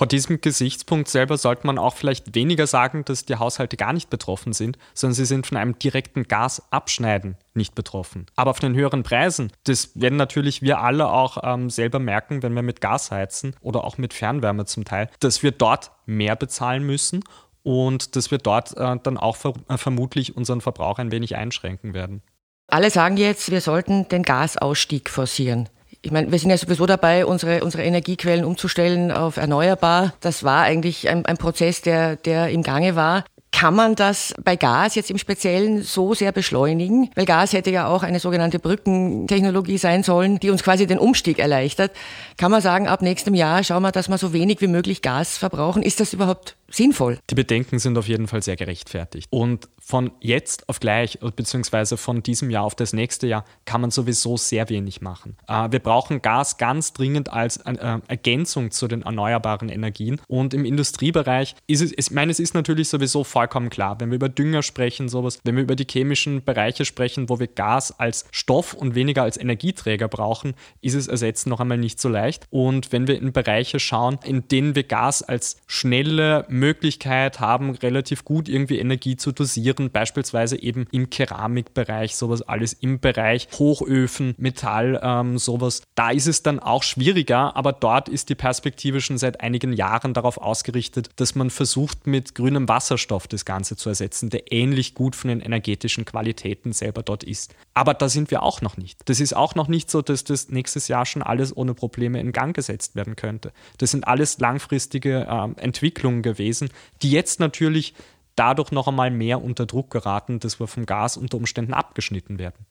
Vor 0.00 0.06
diesem 0.06 0.40
Gesichtspunkt 0.40 1.08
selber 1.08 1.36
sollte 1.36 1.66
man 1.66 1.76
auch 1.76 1.94
vielleicht 1.94 2.34
weniger 2.34 2.66
sagen, 2.66 3.04
dass 3.04 3.26
die 3.26 3.36
Haushalte 3.36 3.76
gar 3.76 3.92
nicht 3.92 4.08
betroffen 4.08 4.54
sind, 4.54 4.78
sondern 4.94 5.14
sie 5.14 5.26
sind 5.26 5.46
von 5.46 5.58
einem 5.58 5.78
direkten 5.78 6.22
Gasabschneiden 6.22 7.36
nicht 7.52 7.74
betroffen. 7.74 8.24
Aber 8.34 8.52
auf 8.52 8.60
den 8.60 8.74
höheren 8.74 9.02
Preisen, 9.02 9.52
das 9.64 9.90
werden 9.94 10.16
natürlich 10.16 10.62
wir 10.62 10.78
alle 10.78 11.10
auch 11.10 11.36
ähm, 11.42 11.68
selber 11.68 11.98
merken, 11.98 12.42
wenn 12.42 12.54
wir 12.54 12.62
mit 12.62 12.80
Gas 12.80 13.10
heizen 13.10 13.54
oder 13.60 13.84
auch 13.84 13.98
mit 13.98 14.14
Fernwärme 14.14 14.64
zum 14.64 14.86
Teil, 14.86 15.10
dass 15.20 15.42
wir 15.42 15.50
dort 15.50 15.90
mehr 16.06 16.34
bezahlen 16.34 16.82
müssen 16.82 17.22
und 17.62 18.16
dass 18.16 18.30
wir 18.30 18.38
dort 18.38 18.74
äh, 18.78 18.96
dann 19.02 19.18
auch 19.18 19.36
ver 19.36 19.52
äh, 19.68 19.76
vermutlich 19.76 20.34
unseren 20.34 20.62
Verbrauch 20.62 20.98
ein 20.98 21.12
wenig 21.12 21.36
einschränken 21.36 21.92
werden. 21.92 22.22
Alle 22.68 22.88
sagen 22.88 23.18
jetzt, 23.18 23.50
wir 23.50 23.60
sollten 23.60 24.08
den 24.08 24.22
Gasausstieg 24.22 25.10
forcieren 25.10 25.68
ich 26.02 26.10
meine, 26.12 26.32
wir 26.32 26.38
sind 26.38 26.50
ja 26.50 26.56
sowieso 26.56 26.86
dabei, 26.86 27.26
unsere, 27.26 27.62
unsere 27.62 27.82
Energiequellen 27.82 28.44
umzustellen 28.44 29.12
auf 29.12 29.36
erneuerbar. 29.36 30.14
Das 30.20 30.44
war 30.44 30.62
eigentlich 30.62 31.08
ein, 31.08 31.26
ein 31.26 31.36
Prozess, 31.36 31.82
der, 31.82 32.16
der 32.16 32.48
im 32.48 32.62
Gange 32.62 32.96
war. 32.96 33.24
Kann 33.52 33.74
man 33.74 33.94
das 33.96 34.32
bei 34.42 34.56
Gas 34.56 34.94
jetzt 34.94 35.10
im 35.10 35.18
Speziellen 35.18 35.82
so 35.82 36.14
sehr 36.14 36.32
beschleunigen? 36.32 37.10
Weil 37.14 37.26
Gas 37.26 37.52
hätte 37.52 37.70
ja 37.70 37.88
auch 37.88 38.02
eine 38.02 38.20
sogenannte 38.20 38.58
Brückentechnologie 38.58 39.76
sein 39.76 40.02
sollen, 40.02 40.38
die 40.38 40.50
uns 40.50 40.62
quasi 40.62 40.86
den 40.86 40.98
Umstieg 40.98 41.38
erleichtert. 41.38 41.90
Kann 42.38 42.50
man 42.50 42.62
sagen, 42.62 42.86
ab 42.86 43.02
nächstem 43.02 43.34
Jahr 43.34 43.62
schauen 43.62 43.82
wir, 43.82 43.92
dass 43.92 44.08
wir 44.08 44.16
so 44.16 44.32
wenig 44.32 44.60
wie 44.60 44.68
möglich 44.68 45.02
Gas 45.02 45.36
verbrauchen? 45.36 45.82
Ist 45.82 46.00
das 46.00 46.14
überhaupt 46.14 46.56
sinnvoll? 46.70 47.18
Die 47.28 47.34
Bedenken 47.34 47.78
sind 47.78 47.98
auf 47.98 48.08
jeden 48.08 48.26
Fall 48.26 48.42
sehr 48.42 48.56
gerechtfertigt. 48.56 49.26
Und 49.30 49.68
von 49.78 50.12
jetzt 50.20 50.68
auf 50.68 50.80
gleich, 50.80 51.18
beziehungsweise 51.36 51.96
von 51.96 52.22
diesem 52.22 52.50
Jahr 52.50 52.64
auf 52.64 52.74
das 52.74 52.92
nächste 52.92 53.26
Jahr, 53.26 53.44
kann 53.64 53.80
man 53.80 53.90
sowieso 53.90 54.36
sehr 54.36 54.68
wenig 54.68 55.00
machen. 55.00 55.36
Äh, 55.48 55.70
wir 55.70 55.80
brauchen 55.80 56.22
Gas 56.22 56.58
ganz 56.58 56.92
dringend 56.92 57.32
als 57.32 57.58
äh, 57.58 57.98
Ergänzung 58.08 58.70
zu 58.70 58.88
den 58.88 59.02
erneuerbaren 59.02 59.68
Energien. 59.68 60.20
Und 60.28 60.54
im 60.54 60.64
Industriebereich 60.64 61.54
ist 61.66 61.82
es, 61.82 61.92
ich 61.96 62.10
meine, 62.10 62.30
es 62.30 62.40
ist 62.40 62.54
natürlich 62.54 62.88
sowieso 62.88 63.24
vollkommen 63.24 63.70
klar, 63.70 64.00
wenn 64.00 64.10
wir 64.10 64.16
über 64.16 64.28
Dünger 64.28 64.62
sprechen, 64.62 65.08
sowas, 65.08 65.40
wenn 65.44 65.56
wir 65.56 65.62
über 65.62 65.76
die 65.76 65.86
chemischen 65.90 66.44
Bereiche 66.44 66.84
sprechen, 66.84 67.28
wo 67.28 67.38
wir 67.40 67.48
Gas 67.48 67.98
als 67.98 68.26
Stoff 68.30 68.74
und 68.74 68.94
weniger 68.94 69.22
als 69.22 69.36
Energieträger 69.36 70.08
brauchen, 70.08 70.54
ist 70.80 70.94
es 70.94 71.08
ersetzen 71.08 71.50
noch 71.50 71.60
einmal 71.60 71.78
nicht 71.78 72.00
so 72.00 72.08
leicht. 72.08 72.46
Und 72.50 72.92
wenn 72.92 73.06
wir 73.06 73.20
in 73.20 73.32
Bereiche 73.32 73.80
schauen, 73.80 74.18
in 74.24 74.48
denen 74.48 74.74
wir 74.74 74.84
Gas 74.84 75.22
als 75.22 75.58
schnelle 75.66 76.46
Möglichkeit 76.60 77.40
haben, 77.40 77.70
relativ 77.70 78.24
gut 78.24 78.48
irgendwie 78.48 78.78
Energie 78.78 79.16
zu 79.16 79.32
dosieren, 79.32 79.90
beispielsweise 79.90 80.60
eben 80.60 80.86
im 80.92 81.10
Keramikbereich, 81.10 82.14
sowas 82.14 82.42
alles 82.42 82.74
im 82.74 83.00
Bereich 83.00 83.48
Hochöfen, 83.58 84.34
Metall, 84.38 85.00
ähm, 85.02 85.38
sowas. 85.38 85.82
Da 85.94 86.10
ist 86.10 86.28
es 86.28 86.42
dann 86.42 86.60
auch 86.60 86.82
schwieriger, 86.82 87.56
aber 87.56 87.72
dort 87.72 88.08
ist 88.08 88.28
die 88.28 88.34
Perspektive 88.34 89.00
schon 89.00 89.18
seit 89.18 89.40
einigen 89.40 89.72
Jahren 89.72 90.14
darauf 90.14 90.38
ausgerichtet, 90.38 91.08
dass 91.16 91.34
man 91.34 91.50
versucht, 91.50 92.06
mit 92.06 92.34
grünem 92.34 92.68
Wasserstoff 92.68 93.26
das 93.26 93.44
Ganze 93.44 93.76
zu 93.76 93.88
ersetzen, 93.88 94.30
der 94.30 94.52
ähnlich 94.52 94.94
gut 94.94 95.16
von 95.16 95.28
den 95.28 95.40
energetischen 95.40 96.04
Qualitäten 96.04 96.72
selber 96.72 97.02
dort 97.02 97.24
ist. 97.24 97.54
Aber 97.74 97.94
da 97.94 98.08
sind 98.08 98.30
wir 98.30 98.42
auch 98.42 98.60
noch 98.60 98.76
nicht. 98.76 99.00
Das 99.06 99.20
ist 99.20 99.34
auch 99.34 99.54
noch 99.54 99.68
nicht 99.68 99.90
so, 99.90 100.02
dass 100.02 100.24
das 100.24 100.50
nächstes 100.50 100.88
Jahr 100.88 101.06
schon 101.06 101.22
alles 101.22 101.56
ohne 101.56 101.74
Probleme 101.74 102.20
in 102.20 102.32
Gang 102.32 102.54
gesetzt 102.54 102.94
werden 102.96 103.16
könnte. 103.16 103.52
Das 103.78 103.92
sind 103.92 104.06
alles 104.06 104.38
langfristige 104.38 105.26
äh, 105.26 105.60
Entwicklungen 105.60 106.22
gewesen 106.22 106.49
gewesen, 106.50 106.70
die 107.02 107.10
jetzt 107.10 107.40
natürlich 107.40 107.94
dadurch 108.36 108.72
noch 108.72 108.88
einmal 108.88 109.10
mehr 109.10 109.42
unter 109.42 109.66
Druck 109.66 109.90
geraten, 109.90 110.40
dass 110.40 110.60
wir 110.60 110.66
vom 110.66 110.86
Gas 110.86 111.16
unter 111.16 111.36
Umständen 111.36 111.74
abgeschnitten 111.74 112.38
werden. 112.38 112.66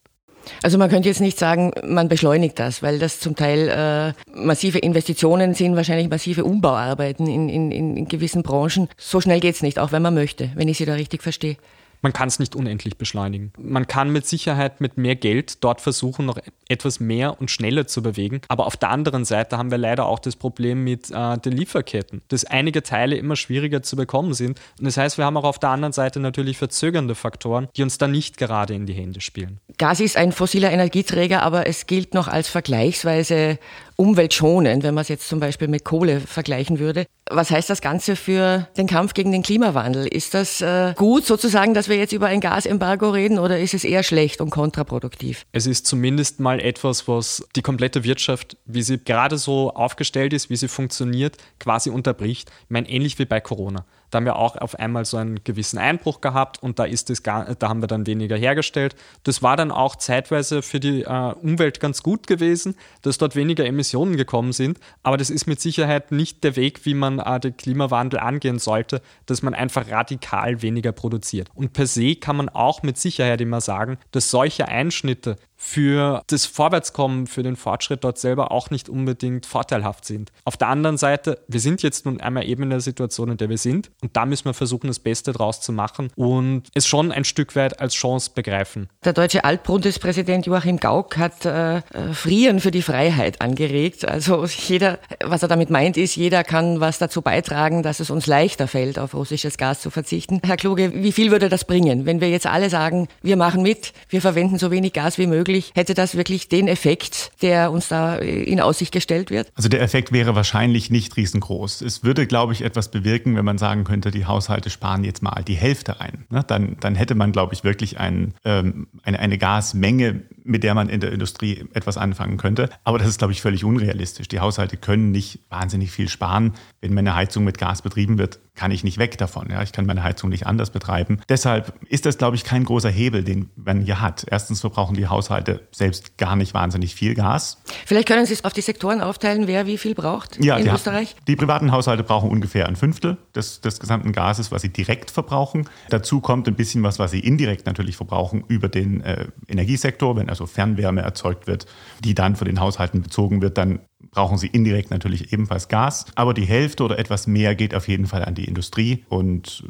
Also 0.64 0.78
man 0.78 0.90
könnte 0.90 1.10
jetzt 1.10 1.20
nicht 1.20 1.38
sagen, 1.38 1.74
man 1.84 2.08
beschleunigt 2.08 2.60
das, 2.60 2.82
weil 2.82 2.98
das 2.98 3.20
zum 3.20 3.36
Teil 3.36 3.68
äh, 3.68 4.32
massive 4.40 4.80
Investitionen 4.80 5.54
sind, 5.54 5.76
wahrscheinlich 5.76 6.10
massive 6.10 6.46
Umbauarbeiten 6.46 7.28
in, 7.28 7.50
in, 7.50 7.72
in 7.72 8.08
gewissen 8.08 8.42
Branchen. 8.42 8.88
So 8.98 9.20
schnell 9.20 9.42
geht 9.42 9.56
es 9.56 9.62
nicht, 9.62 9.80
auch 9.80 9.92
wenn 9.92 10.02
man 10.02 10.14
möchte, 10.14 10.50
wenn 10.56 10.70
ich 10.70 10.78
Sie 10.78 10.86
da 10.86 10.94
richtig 10.94 11.22
verstehe 11.24 11.58
man 12.02 12.14
kann 12.14 12.28
es 12.28 12.40
nicht 12.40 12.56
unendlich 12.56 12.98
beschleunigen. 12.98 13.52
Man 13.58 13.88
kann 13.88 14.12
mit 14.12 14.26
Sicherheit 14.26 14.82
mit 14.82 14.98
mehr 14.98 15.16
Geld 15.16 15.64
dort 15.64 15.82
versuchen, 15.82 16.26
noch 16.26 16.38
etwas 16.68 17.00
mehr 17.00 17.40
und 17.40 17.52
schneller 17.52 17.88
zu 17.88 18.02
bewegen. 18.02 18.42
Aber 18.48 18.68
auf 18.68 18.78
der 18.78 18.90
anderen 18.90 19.26
Seite 19.26 19.58
haben 19.58 19.72
wir 19.72 19.78
leider 19.78 20.06
auch 20.06 20.20
das 20.20 20.36
Problem 20.36 20.84
mit 20.84 21.12
äh, 21.12 21.38
den 21.38 21.54
Lieferketten, 21.54 22.22
dass 22.30 22.46
einige 22.46 22.84
Teile 22.84 23.16
immer 23.18 23.36
schwieriger 23.36 23.84
zu 23.84 23.96
bekommen 23.96 24.34
sind. 24.34 24.60
Und 24.80 24.86
das 24.86 24.98
heißt, 24.98 25.18
wir 25.18 25.26
haben 25.26 25.38
auch 25.38 25.44
auf 25.44 25.60
der 25.60 25.70
anderen 25.70 25.94
Seite 25.94 26.20
natürlich 26.20 26.58
verzögernde 26.58 27.16
Faktoren, 27.16 27.68
die 27.76 27.84
uns 27.84 27.98
da 27.98 28.08
nicht 28.08 28.38
gerade 28.38 28.74
in 28.74 28.86
die 28.86 28.94
Hände 28.94 29.22
spielen. 29.22 29.60
Gas 29.78 30.00
ist 30.00 30.18
ein 30.18 30.32
fossiler 30.32 30.72
Energieträger, 30.72 31.44
aber 31.44 31.68
es 31.68 31.88
gilt 31.88 32.14
noch 32.14 32.28
als 32.28 32.48
vergleichsweise 32.48 33.60
umweltschonend, 34.00 34.84
wenn 34.84 34.94
man 34.94 35.02
es 35.02 35.10
jetzt 35.10 35.28
zum 35.28 35.42
Beispiel 35.42 35.68
mit 35.68 35.84
Kohle 35.84 36.22
vergleichen 36.22 36.80
würde. 36.80 37.06
Was 37.30 37.52
heißt 37.52 37.70
das 37.70 37.82
Ganze 37.82 38.16
für 38.16 38.66
den 38.78 38.88
Kampf 38.88 39.14
gegen 39.14 39.34
den 39.34 39.44
Klimawandel? 39.44 40.08
Ist 40.08 40.34
das 40.34 40.62
äh, 40.62 40.94
gut 40.96 41.26
sozusagen, 41.26 41.74
dass 41.74 41.89
wir 41.90 41.98
jetzt 41.98 42.14
über 42.14 42.28
ein 42.28 42.40
Gasembargo 42.40 43.10
reden 43.10 43.40
oder 43.40 43.60
ist 43.60 43.74
es 43.74 43.84
eher 43.84 44.04
schlecht 44.04 44.42
und 44.42 44.50
kontraproduktiv? 44.50 45.46
Es 45.52 45.66
ist 45.66 45.86
zumindest 45.86 46.40
mal 46.40 46.60
etwas, 46.60 47.08
was 47.08 47.48
die 47.56 47.62
komplette 47.62 48.04
Wirtschaft, 48.04 48.58
wie 48.66 48.82
sie 48.82 48.98
gerade 49.04 49.38
so 49.38 49.74
aufgestellt 49.74 50.34
ist, 50.34 50.50
wie 50.50 50.56
sie 50.56 50.68
funktioniert, 50.68 51.38
quasi 51.60 51.90
unterbricht. 51.90 52.50
Ich 52.64 52.70
meine, 52.70 52.90
ähnlich 52.90 53.20
wie 53.20 53.26
bei 53.26 53.42
Corona. 53.42 53.86
Da 54.10 54.18
haben 54.18 54.26
wir 54.26 54.36
auch 54.36 54.56
auf 54.58 54.76
einmal 54.76 55.06
so 55.06 55.18
einen 55.18 55.44
gewissen 55.44 55.78
Einbruch 55.78 56.22
gehabt 56.22 56.62
und 56.62 56.80
da 56.80 56.86
ist 56.86 57.10
es 57.10 57.24
gar, 57.24 57.56
da 57.56 57.70
haben 57.70 57.82
wir 57.82 57.88
dann 57.88 58.08
weniger 58.08 58.36
hergestellt. 58.36 58.96
Das 59.24 59.44
war 59.44 59.58
dann 59.58 59.72
auch 59.72 59.96
zeitweise 59.96 60.62
für 60.62 60.80
die 60.80 61.04
äh, 61.04 61.34
Umwelt 61.42 61.80
ganz 61.80 62.04
gut 62.04 62.28
gewesen, 62.28 62.76
dass 63.02 63.18
dort 63.18 63.36
weniger 63.36 63.66
Emissionen 63.66 64.18
gekommen 64.18 64.54
sind. 64.54 64.80
Aber 65.04 65.18
das 65.18 65.30
ist 65.30 65.48
mit 65.48 65.62
Sicherheit 65.62 66.12
nicht 66.12 66.44
der 66.44 66.56
Weg, 66.56 66.86
wie 66.86 66.94
man 66.94 67.20
äh, 67.20 67.40
den 67.40 67.56
Klimawandel 67.56 68.20
angehen 68.20 68.60
sollte, 68.60 69.02
dass 69.26 69.42
man 69.42 69.54
einfach 69.54 69.90
radikal 69.90 70.62
weniger 70.62 70.92
produziert. 70.92 71.50
Und 71.56 71.74
per 71.74 71.88
se 71.88 72.16
kann 72.16 72.36
man 72.36 72.50
auch 72.50 72.84
mit 72.84 72.98
Sicherheit 72.98 73.42
immer 73.42 73.62
sagen, 73.62 73.98
dass 74.12 74.32
solche 74.32 74.68
Einschnitte 74.68 75.38
für 75.62 76.24
das 76.28 76.46
Vorwärtskommen, 76.46 77.28
für 77.28 77.44
den 77.44 77.58
Fortschritt 77.58 78.04
dort 78.06 78.18
selber 78.18 78.52
auch 78.52 78.72
nicht 78.72 78.88
unbedingt 78.88 79.46
vorteilhaft 79.46 80.06
sind. 80.06 80.32
Auf 80.46 80.56
der 80.56 80.70
anderen 80.70 80.98
Seite, 80.98 81.40
wir 81.50 81.60
sind 81.60 81.84
jetzt 81.84 82.06
nun 82.06 82.22
einmal 82.22 82.46
eben 82.46 82.64
in 82.64 82.70
der 82.70 82.80
Situation, 82.80 83.30
in 83.30 83.38
der 83.38 83.50
wir 83.50 83.58
sind 83.58 83.92
und 84.02 84.16
da 84.16 84.26
müssen 84.26 84.46
wir 84.46 84.54
versuchen, 84.54 84.88
das 84.88 85.00
Beste 85.00 85.34
draus 85.34 85.60
zu 85.60 85.74
machen 85.74 86.12
und 86.16 86.64
es 86.74 86.88
schon 86.88 87.12
ein 87.12 87.26
Stück 87.26 87.58
weit 87.58 87.82
als 87.82 87.94
Chance 87.94 88.32
begreifen. 88.34 88.88
Der 89.04 89.12
deutsche 89.12 89.44
Altbundespräsident 89.44 90.46
Joachim 90.46 90.80
Gauck 90.80 91.18
hat 91.18 91.46
äh, 91.46 91.82
Frieren 92.14 92.62
für 92.62 92.72
die 92.72 92.82
Freiheit 92.82 93.42
angeregt. 93.42 94.08
Also 94.08 94.46
jeder, 94.46 94.98
was 95.26 95.44
er 95.44 95.50
damit 95.50 95.70
meint, 95.70 95.98
ist, 95.98 96.16
jeder 96.16 96.46
kann 96.46 96.80
was 96.80 97.00
dazu 97.00 97.22
beitragen, 97.22 97.84
dass 97.84 98.00
es 98.00 98.10
uns 98.10 98.28
leichter 98.28 98.70
fällt, 98.70 98.98
auf 98.98 99.14
russisches 99.14 99.58
Gas 99.58 99.82
zu 99.82 99.90
verzichten. 99.90 100.40
Herr 100.46 100.56
Kluge, 100.56 100.94
wie 100.94 101.12
viel 101.12 101.32
würde 101.32 101.50
das 101.50 101.66
bringen, 101.66 102.06
wenn 102.06 102.22
wir 102.22 102.30
jetzt 102.30 102.48
alle 102.48 102.70
sagen, 102.70 103.10
wir 103.22 103.36
machen 103.36 103.62
mit, 103.62 103.92
wir 104.08 104.22
verwenden 104.22 104.58
so 104.58 104.72
wenig 104.72 104.94
Gas 104.94 105.18
wie 105.18 105.28
möglich? 105.28 105.49
Möglich? 105.50 105.72
Hätte 105.76 105.94
das 105.94 106.16
wirklich 106.16 106.48
den 106.48 106.68
Effekt, 106.68 107.32
der 107.42 107.72
uns 107.72 107.88
da 107.88 108.16
in 108.16 108.62
Aussicht 108.62 108.92
gestellt 108.92 109.32
wird? 109.32 109.52
Also 109.56 109.70
der 109.70 109.82
Effekt 109.82 110.12
wäre 110.12 110.36
wahrscheinlich 110.36 110.90
nicht 110.92 111.18
riesengroß. 111.18 111.82
Es 111.82 112.04
würde, 112.04 112.28
glaube 112.28 112.54
ich, 112.54 112.62
etwas 112.62 112.92
bewirken, 112.92 113.36
wenn 113.36 113.46
man 113.46 113.58
sagen 113.58 113.84
könnte, 113.84 114.12
die 114.12 114.26
Haushalte 114.26 114.70
sparen 114.70 115.04
jetzt 115.04 115.24
mal 115.24 115.44
die 115.44 115.56
Hälfte 115.56 116.00
ein. 116.00 116.26
Ne? 116.30 116.44
Dann, 116.46 116.78
dann 116.80 116.96
hätte 116.96 117.16
man, 117.16 117.32
glaube 117.32 117.54
ich, 117.54 117.64
wirklich 117.64 118.00
ein, 118.00 118.34
ähm, 118.46 118.88
eine, 119.04 119.20
eine 119.20 119.38
Gasmenge, 119.38 120.22
mit 120.44 120.64
der 120.64 120.74
man 120.74 120.90
in 120.90 121.00
der 121.00 121.12
Industrie 121.12 121.66
etwas 121.74 121.98
anfangen 121.98 122.38
könnte. 122.38 122.70
Aber 122.84 123.00
das 123.00 123.08
ist, 123.08 123.18
glaube 123.18 123.34
ich, 123.34 123.42
völlig 123.42 123.64
unrealistisch. 123.64 124.28
Die 124.28 124.40
Haushalte 124.40 124.78
können 124.78 125.12
nicht 125.12 125.40
wahnsinnig 125.50 125.92
viel 125.92 126.10
sparen. 126.10 126.54
Wenn 126.82 126.94
meine 126.94 127.16
Heizung 127.16 127.44
mit 127.44 127.58
Gas 127.58 127.82
betrieben 127.82 128.18
wird, 128.18 128.40
kann 128.60 128.72
ich 128.72 128.84
nicht 128.84 128.98
weg 128.98 129.18
davon. 129.18 129.48
Ja? 129.50 129.64
Ich 129.64 129.72
kann 129.72 129.86
meine 129.86 130.04
Heizung 130.04 130.30
nicht 130.30 130.46
anders 130.46 130.70
betreiben. 130.70 131.22
Deshalb 131.30 131.74
ist 131.88 132.06
das, 132.06 132.18
glaube 132.18 132.36
ich, 132.36 132.44
kein 132.44 132.66
großer 132.66 132.90
Hebel, 132.90 133.24
den 133.24 133.50
man 133.56 133.80
hier 133.80 134.02
hat. 134.02 134.26
Erstens 134.30 134.60
verbrauchen 134.60 134.98
die 134.98 135.08
Haushalte 135.08 135.62
selbst 135.72 136.18
gar 136.18 136.36
nicht 136.36 136.54
wahnsinnig 136.54 136.94
viel 136.94 137.16
Gas. 137.16 137.62
Vielleicht 137.86 138.10
können 138.10 138.26
Sie 138.26 138.34
es 138.34 138.44
auf 138.44 138.52
die 138.52 138.60
Sektoren 138.60 139.00
aufteilen, 139.00 139.48
wer 139.48 139.66
wie 139.66 139.78
viel 139.78 139.96
braucht 139.96 140.44
ja, 140.44 140.58
in 140.58 140.66
die, 140.66 140.72
Österreich? 140.72 141.16
Die 141.26 141.38
privaten 141.38 141.72
Haushalte 141.72 142.04
brauchen 142.04 142.30
ungefähr 142.30 142.68
ein 142.68 142.76
Fünftel 142.76 143.16
des, 143.34 143.62
des 143.62 143.80
gesamten 143.80 144.12
Gases, 144.12 144.52
was 144.52 144.62
sie 144.62 144.70
direkt 144.70 145.10
verbrauchen. 145.10 145.70
Dazu 145.88 146.20
kommt 146.20 146.50
ein 146.50 146.56
bisschen 146.56 146.84
was, 146.84 147.00
was 147.00 147.12
sie 147.12 147.22
indirekt 147.22 147.66
natürlich 147.66 147.96
verbrauchen 147.96 148.44
über 148.50 148.68
den 148.68 149.00
äh, 149.06 149.28
Energiesektor, 149.48 150.18
wenn 150.18 150.30
also 150.30 150.46
Fernwärme 150.46 151.00
erzeugt 151.02 151.48
wird, 151.48 151.66
die 152.04 152.14
dann 152.14 152.36
von 152.36 152.46
den 152.46 152.60
Haushalten 152.60 153.02
bezogen 153.04 153.42
wird, 153.42 153.58
dann 153.58 153.80
brauchen 154.12 154.38
sie 154.38 154.48
indirekt 154.48 154.92
natürlich 154.92 155.34
ebenfalls 155.34 155.68
Gas. 155.68 156.06
Aber 156.16 156.34
die 156.34 156.46
Hälfte 156.46 156.84
oder 156.84 157.00
etwas 157.00 157.28
mehr 157.28 157.56
geht 157.56 157.76
auf 157.76 157.88
jeden 157.88 158.08
Fall 158.08 158.26
an 158.26 158.36
die 158.36 158.46
Industrie 158.46 159.04
und 159.10 159.64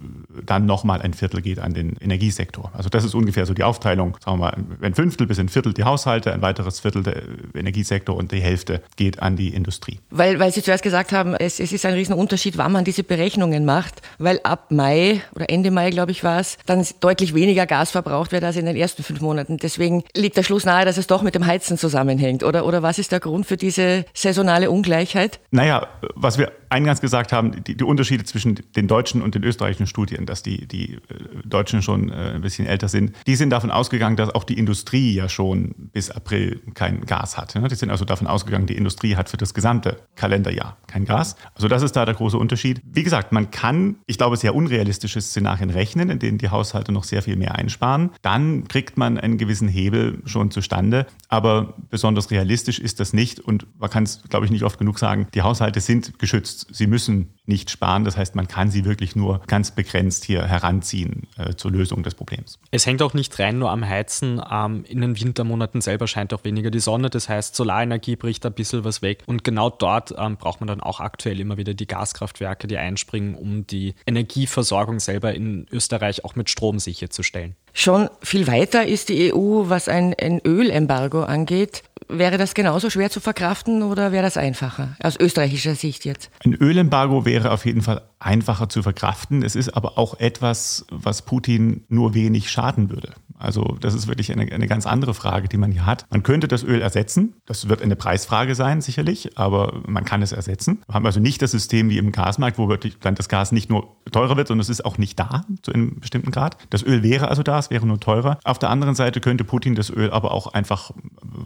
dann 0.45 0.65
nochmal 0.65 1.01
ein 1.01 1.13
Viertel 1.13 1.41
geht 1.41 1.59
an 1.59 1.73
den 1.73 1.95
Energiesektor. 1.99 2.71
Also 2.73 2.89
das 2.89 3.03
ist 3.03 3.15
ungefähr 3.15 3.45
so 3.45 3.53
die 3.53 3.63
Aufteilung. 3.63 4.17
Sagen 4.23 4.39
wir 4.39 4.51
mal, 4.51 4.57
ein 4.81 4.95
Fünftel 4.95 5.27
bis 5.27 5.39
ein 5.39 5.49
Viertel 5.49 5.73
die 5.73 5.83
Haushalte, 5.83 6.33
ein 6.33 6.41
weiteres 6.41 6.79
Viertel 6.79 7.03
der 7.03 7.21
Energiesektor 7.53 8.15
und 8.15 8.31
die 8.31 8.41
Hälfte 8.41 8.81
geht 8.95 9.21
an 9.21 9.35
die 9.35 9.49
Industrie. 9.49 9.99
Weil, 10.09 10.39
weil 10.39 10.51
Sie 10.51 10.63
zuerst 10.63 10.83
gesagt 10.83 11.11
haben, 11.11 11.35
es, 11.35 11.59
es 11.59 11.71
ist 11.71 11.85
ein 11.85 11.93
Riesenunterschied, 11.93 12.57
wann 12.57 12.71
man 12.71 12.85
diese 12.85 13.03
Berechnungen 13.03 13.65
macht, 13.65 14.01
weil 14.17 14.39
ab 14.43 14.71
Mai 14.71 15.21
oder 15.35 15.49
Ende 15.49 15.71
Mai, 15.71 15.89
glaube 15.89 16.11
ich, 16.11 16.23
war 16.23 16.39
es, 16.39 16.57
dann 16.65 16.85
deutlich 16.99 17.33
weniger 17.33 17.65
Gas 17.65 17.91
verbraucht 17.91 18.31
wird 18.31 18.43
als 18.43 18.55
in 18.55 18.65
den 18.65 18.75
ersten 18.75 19.03
fünf 19.03 19.21
Monaten. 19.21 19.57
Deswegen 19.57 20.03
liegt 20.15 20.37
der 20.37 20.43
Schluss 20.43 20.65
nahe, 20.65 20.85
dass 20.85 20.97
es 20.97 21.07
doch 21.07 21.21
mit 21.21 21.35
dem 21.35 21.45
Heizen 21.45 21.77
zusammenhängt. 21.77 22.43
Oder, 22.43 22.65
oder 22.65 22.81
was 22.83 22.99
ist 22.99 23.11
der 23.11 23.19
Grund 23.19 23.45
für 23.45 23.57
diese 23.57 24.05
saisonale 24.29 24.69
Ungleichheit? 24.69 25.39
Naja, 25.51 25.87
was 26.15 26.37
wir 26.37 26.51
eingangs 26.69 27.01
gesagt 27.01 27.33
haben, 27.33 27.63
die, 27.63 27.75
die, 27.75 27.83
Unterschiede 27.83 28.23
zwischen 28.23 28.59
den 28.75 28.87
deutschen 28.87 29.21
und 29.21 29.33
den 29.33 29.43
österreichischen 29.43 29.87
Studien, 29.87 30.25
dass 30.25 30.43
die, 30.43 30.67
die 30.67 30.93
äh, 30.93 30.99
Deutschen 31.43 31.81
schon 31.81 32.09
äh, 32.09 32.33
ein 32.35 32.41
bisschen 32.41 32.67
älter 32.67 32.87
sind, 32.87 33.13
die 33.25 33.35
sind 33.35 33.49
davon 33.49 33.71
ausgegangen, 33.71 34.15
dass 34.15 34.29
auch 34.29 34.43
die 34.43 34.57
Industrie 34.57 35.13
ja 35.13 35.27
schon 35.29 35.73
bis 35.91 36.11
April 36.11 36.61
kein 36.75 37.05
Gas 37.05 37.37
hat. 37.37 37.55
Die 37.55 37.75
sind 37.75 37.89
also 37.89 38.05
davon 38.05 38.27
ausgegangen, 38.27 38.67
die 38.67 38.77
Industrie 38.77 39.15
hat 39.15 39.29
für 39.29 39.37
das 39.37 39.53
gesamte 39.53 39.97
Kalenderjahr 40.15 40.77
kein 40.87 41.05
Gas. 41.05 41.35
Also 41.55 41.67
das 41.67 41.81
ist 41.81 41.95
da 41.95 42.05
der 42.05 42.15
große 42.15 42.37
Unterschied. 42.37 42.81
Wie 42.83 43.03
gesagt, 43.03 43.31
man 43.31 43.49
kann, 43.49 43.95
ich 44.05 44.17
glaube, 44.17 44.37
sehr 44.37 44.53
unrealistische 44.53 45.21
Szenarien 45.21 45.71
rechnen, 45.71 46.09
in 46.09 46.19
denen 46.19 46.37
die 46.37 46.49
Haushalte 46.49 46.91
noch 46.91 47.03
sehr 47.03 47.23
viel 47.23 47.35
mehr 47.35 47.55
einsparen. 47.55 48.11
Dann 48.21 48.67
kriegt 48.67 48.97
man 48.97 49.17
einen 49.17 49.37
gewissen 49.37 49.67
Hebel 49.67 50.21
schon 50.25 50.51
zustande. 50.51 51.07
Aber 51.27 51.73
besonders 51.89 52.31
realistisch 52.31 52.79
ist 52.79 52.99
das 52.99 53.13
nicht. 53.13 53.39
Und 53.39 53.67
man 53.79 53.89
kann 53.89 54.03
es, 54.03 54.18
glaube 54.29 54.45
ich, 54.45 54.51
nicht 54.51 54.63
oft 54.63 54.77
genug 54.77 54.99
sagen, 54.99 55.27
die 55.33 55.41
Haushalte 55.41 55.79
sind 55.79 56.19
geschützt 56.19 56.67
sie 56.71 56.87
müssen 56.87 57.33
nicht 57.45 57.69
sparen. 57.69 58.05
Das 58.05 58.15
heißt, 58.15 58.35
man 58.35 58.47
kann 58.47 58.69
sie 58.69 58.85
wirklich 58.85 59.15
nur 59.15 59.41
ganz 59.47 59.71
begrenzt 59.71 60.23
hier 60.23 60.45
heranziehen 60.45 61.27
äh, 61.37 61.55
zur 61.55 61.71
Lösung 61.71 62.03
des 62.03 62.15
Problems. 62.15 62.59
Es 62.71 62.85
hängt 62.85 63.01
auch 63.01 63.13
nicht 63.13 63.37
rein 63.39 63.57
nur 63.59 63.71
am 63.71 63.87
Heizen. 63.87 64.41
Ähm, 64.49 64.85
in 64.87 65.01
den 65.01 65.19
Wintermonaten 65.19 65.81
selber 65.81 66.07
scheint 66.07 66.33
auch 66.33 66.43
weniger 66.43 66.69
die 66.69 66.79
Sonne. 66.79 67.09
Das 67.09 67.27
heißt, 67.27 67.55
Solarenergie 67.55 68.15
bricht 68.15 68.45
ein 68.45 68.53
bisschen 68.53 68.83
was 68.83 69.01
weg. 69.01 69.23
Und 69.25 69.43
genau 69.43 69.69
dort 69.69 70.13
ähm, 70.17 70.37
braucht 70.37 70.61
man 70.61 70.67
dann 70.67 70.81
auch 70.81 70.99
aktuell 70.99 71.39
immer 71.39 71.57
wieder 71.57 71.73
die 71.73 71.87
Gaskraftwerke, 71.87 72.67
die 72.67 72.77
einspringen, 72.77 73.35
um 73.35 73.65
die 73.65 73.95
Energieversorgung 74.05 74.99
selber 74.99 75.33
in 75.33 75.65
Österreich 75.71 76.23
auch 76.23 76.35
mit 76.35 76.49
Strom 76.49 76.79
sicherzustellen. 76.79 77.55
Schon 77.79 78.09
viel 78.21 78.45
weiter 78.47 78.85
ist 78.85 79.07
die 79.07 79.33
EU, 79.33 79.69
was 79.69 79.87
ein, 79.87 80.13
ein 80.21 80.41
Ölembargo 80.45 81.23
angeht. 81.23 81.83
Wäre 82.09 82.37
das 82.37 82.53
genauso 82.53 82.89
schwer 82.89 83.09
zu 83.09 83.21
verkraften 83.21 83.83
oder 83.83 84.11
wäre 84.11 84.23
das 84.23 84.35
einfacher 84.35 84.97
aus 85.01 85.17
österreichischer 85.17 85.75
Sicht 85.75 86.03
jetzt? 86.03 86.29
Ein 86.43 86.55
Ölembargo 86.55 87.23
wäre 87.23 87.51
auf 87.51 87.65
jeden 87.65 87.81
Fall 87.81 88.01
einfacher 88.19 88.67
zu 88.67 88.83
verkraften. 88.83 89.43
Es 89.43 89.55
ist 89.55 89.69
aber 89.69 89.97
auch 89.97 90.19
etwas, 90.19 90.87
was 90.91 91.21
Putin 91.21 91.85
nur 91.87 92.13
wenig 92.13 92.51
schaden 92.51 92.89
würde. 92.89 93.13
Also 93.39 93.77
das 93.79 93.93
ist 93.93 94.07
wirklich 94.07 94.33
eine, 94.33 94.51
eine 94.51 94.67
ganz 94.67 94.85
andere 94.85 95.13
Frage, 95.13 95.47
die 95.47 95.55
man 95.55 95.71
hier 95.71 95.85
hat. 95.85 96.05
Man 96.11 96.23
könnte 96.23 96.49
das 96.49 96.63
Öl 96.63 96.81
ersetzen. 96.81 97.35
Das 97.45 97.69
wird 97.69 97.81
eine 97.81 97.95
Preisfrage 97.95 98.53
sein, 98.53 98.81
sicherlich, 98.81 99.37
aber 99.37 99.81
man 99.87 100.03
kann 100.03 100.21
es 100.21 100.33
ersetzen. 100.33 100.83
Wir 100.87 100.95
haben 100.95 101.05
also 101.05 101.21
nicht 101.21 101.41
das 101.41 101.51
System 101.51 101.89
wie 101.89 101.97
im 101.97 102.11
Gasmarkt, 102.11 102.57
wo 102.57 102.67
wirklich 102.67 102.99
dann 102.99 103.15
das 103.15 103.29
Gas 103.29 103.53
nicht 103.53 103.69
nur 103.69 103.95
teurer 104.11 104.35
wird, 104.35 104.49
sondern 104.49 104.61
es 104.61 104.69
ist 104.69 104.83
auch 104.83 104.97
nicht 104.97 105.17
da 105.17 105.45
zu 105.61 105.71
einem 105.71 106.01
bestimmten 106.01 106.31
Grad. 106.31 106.57
Das 106.69 106.83
Öl 106.83 107.01
wäre 107.01 107.29
also 107.29 107.41
da, 107.41 107.59
wäre 107.69 107.85
nur 107.85 107.99
teurer. 107.99 108.39
Auf 108.43 108.59
der 108.59 108.69
anderen 108.69 108.95
Seite 108.95 109.19
könnte 109.19 109.43
Putin 109.43 109.75
das 109.75 109.89
Öl 109.89 110.11
aber 110.11 110.31
auch 110.31 110.47
einfach 110.53 110.91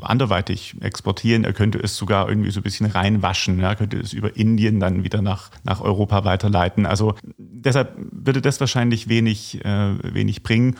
anderweitig 0.01 0.75
exportieren. 0.81 1.43
Er 1.43 1.53
könnte 1.53 1.79
es 1.79 1.95
sogar 1.97 2.29
irgendwie 2.29 2.51
so 2.51 2.59
ein 2.59 2.63
bisschen 2.63 2.85
reinwaschen. 2.85 3.59
Er 3.59 3.75
könnte 3.75 3.97
es 3.97 4.13
über 4.13 4.35
Indien 4.35 4.79
dann 4.79 5.03
wieder 5.03 5.21
nach, 5.21 5.49
nach 5.63 5.81
Europa 5.81 6.25
weiterleiten. 6.25 6.85
Also 6.85 7.15
deshalb 7.37 7.95
würde 7.97 8.41
das 8.41 8.59
wahrscheinlich 8.59 9.07
wenig, 9.07 9.63
äh, 9.63 10.13
wenig 10.13 10.43
bringen 10.43 10.77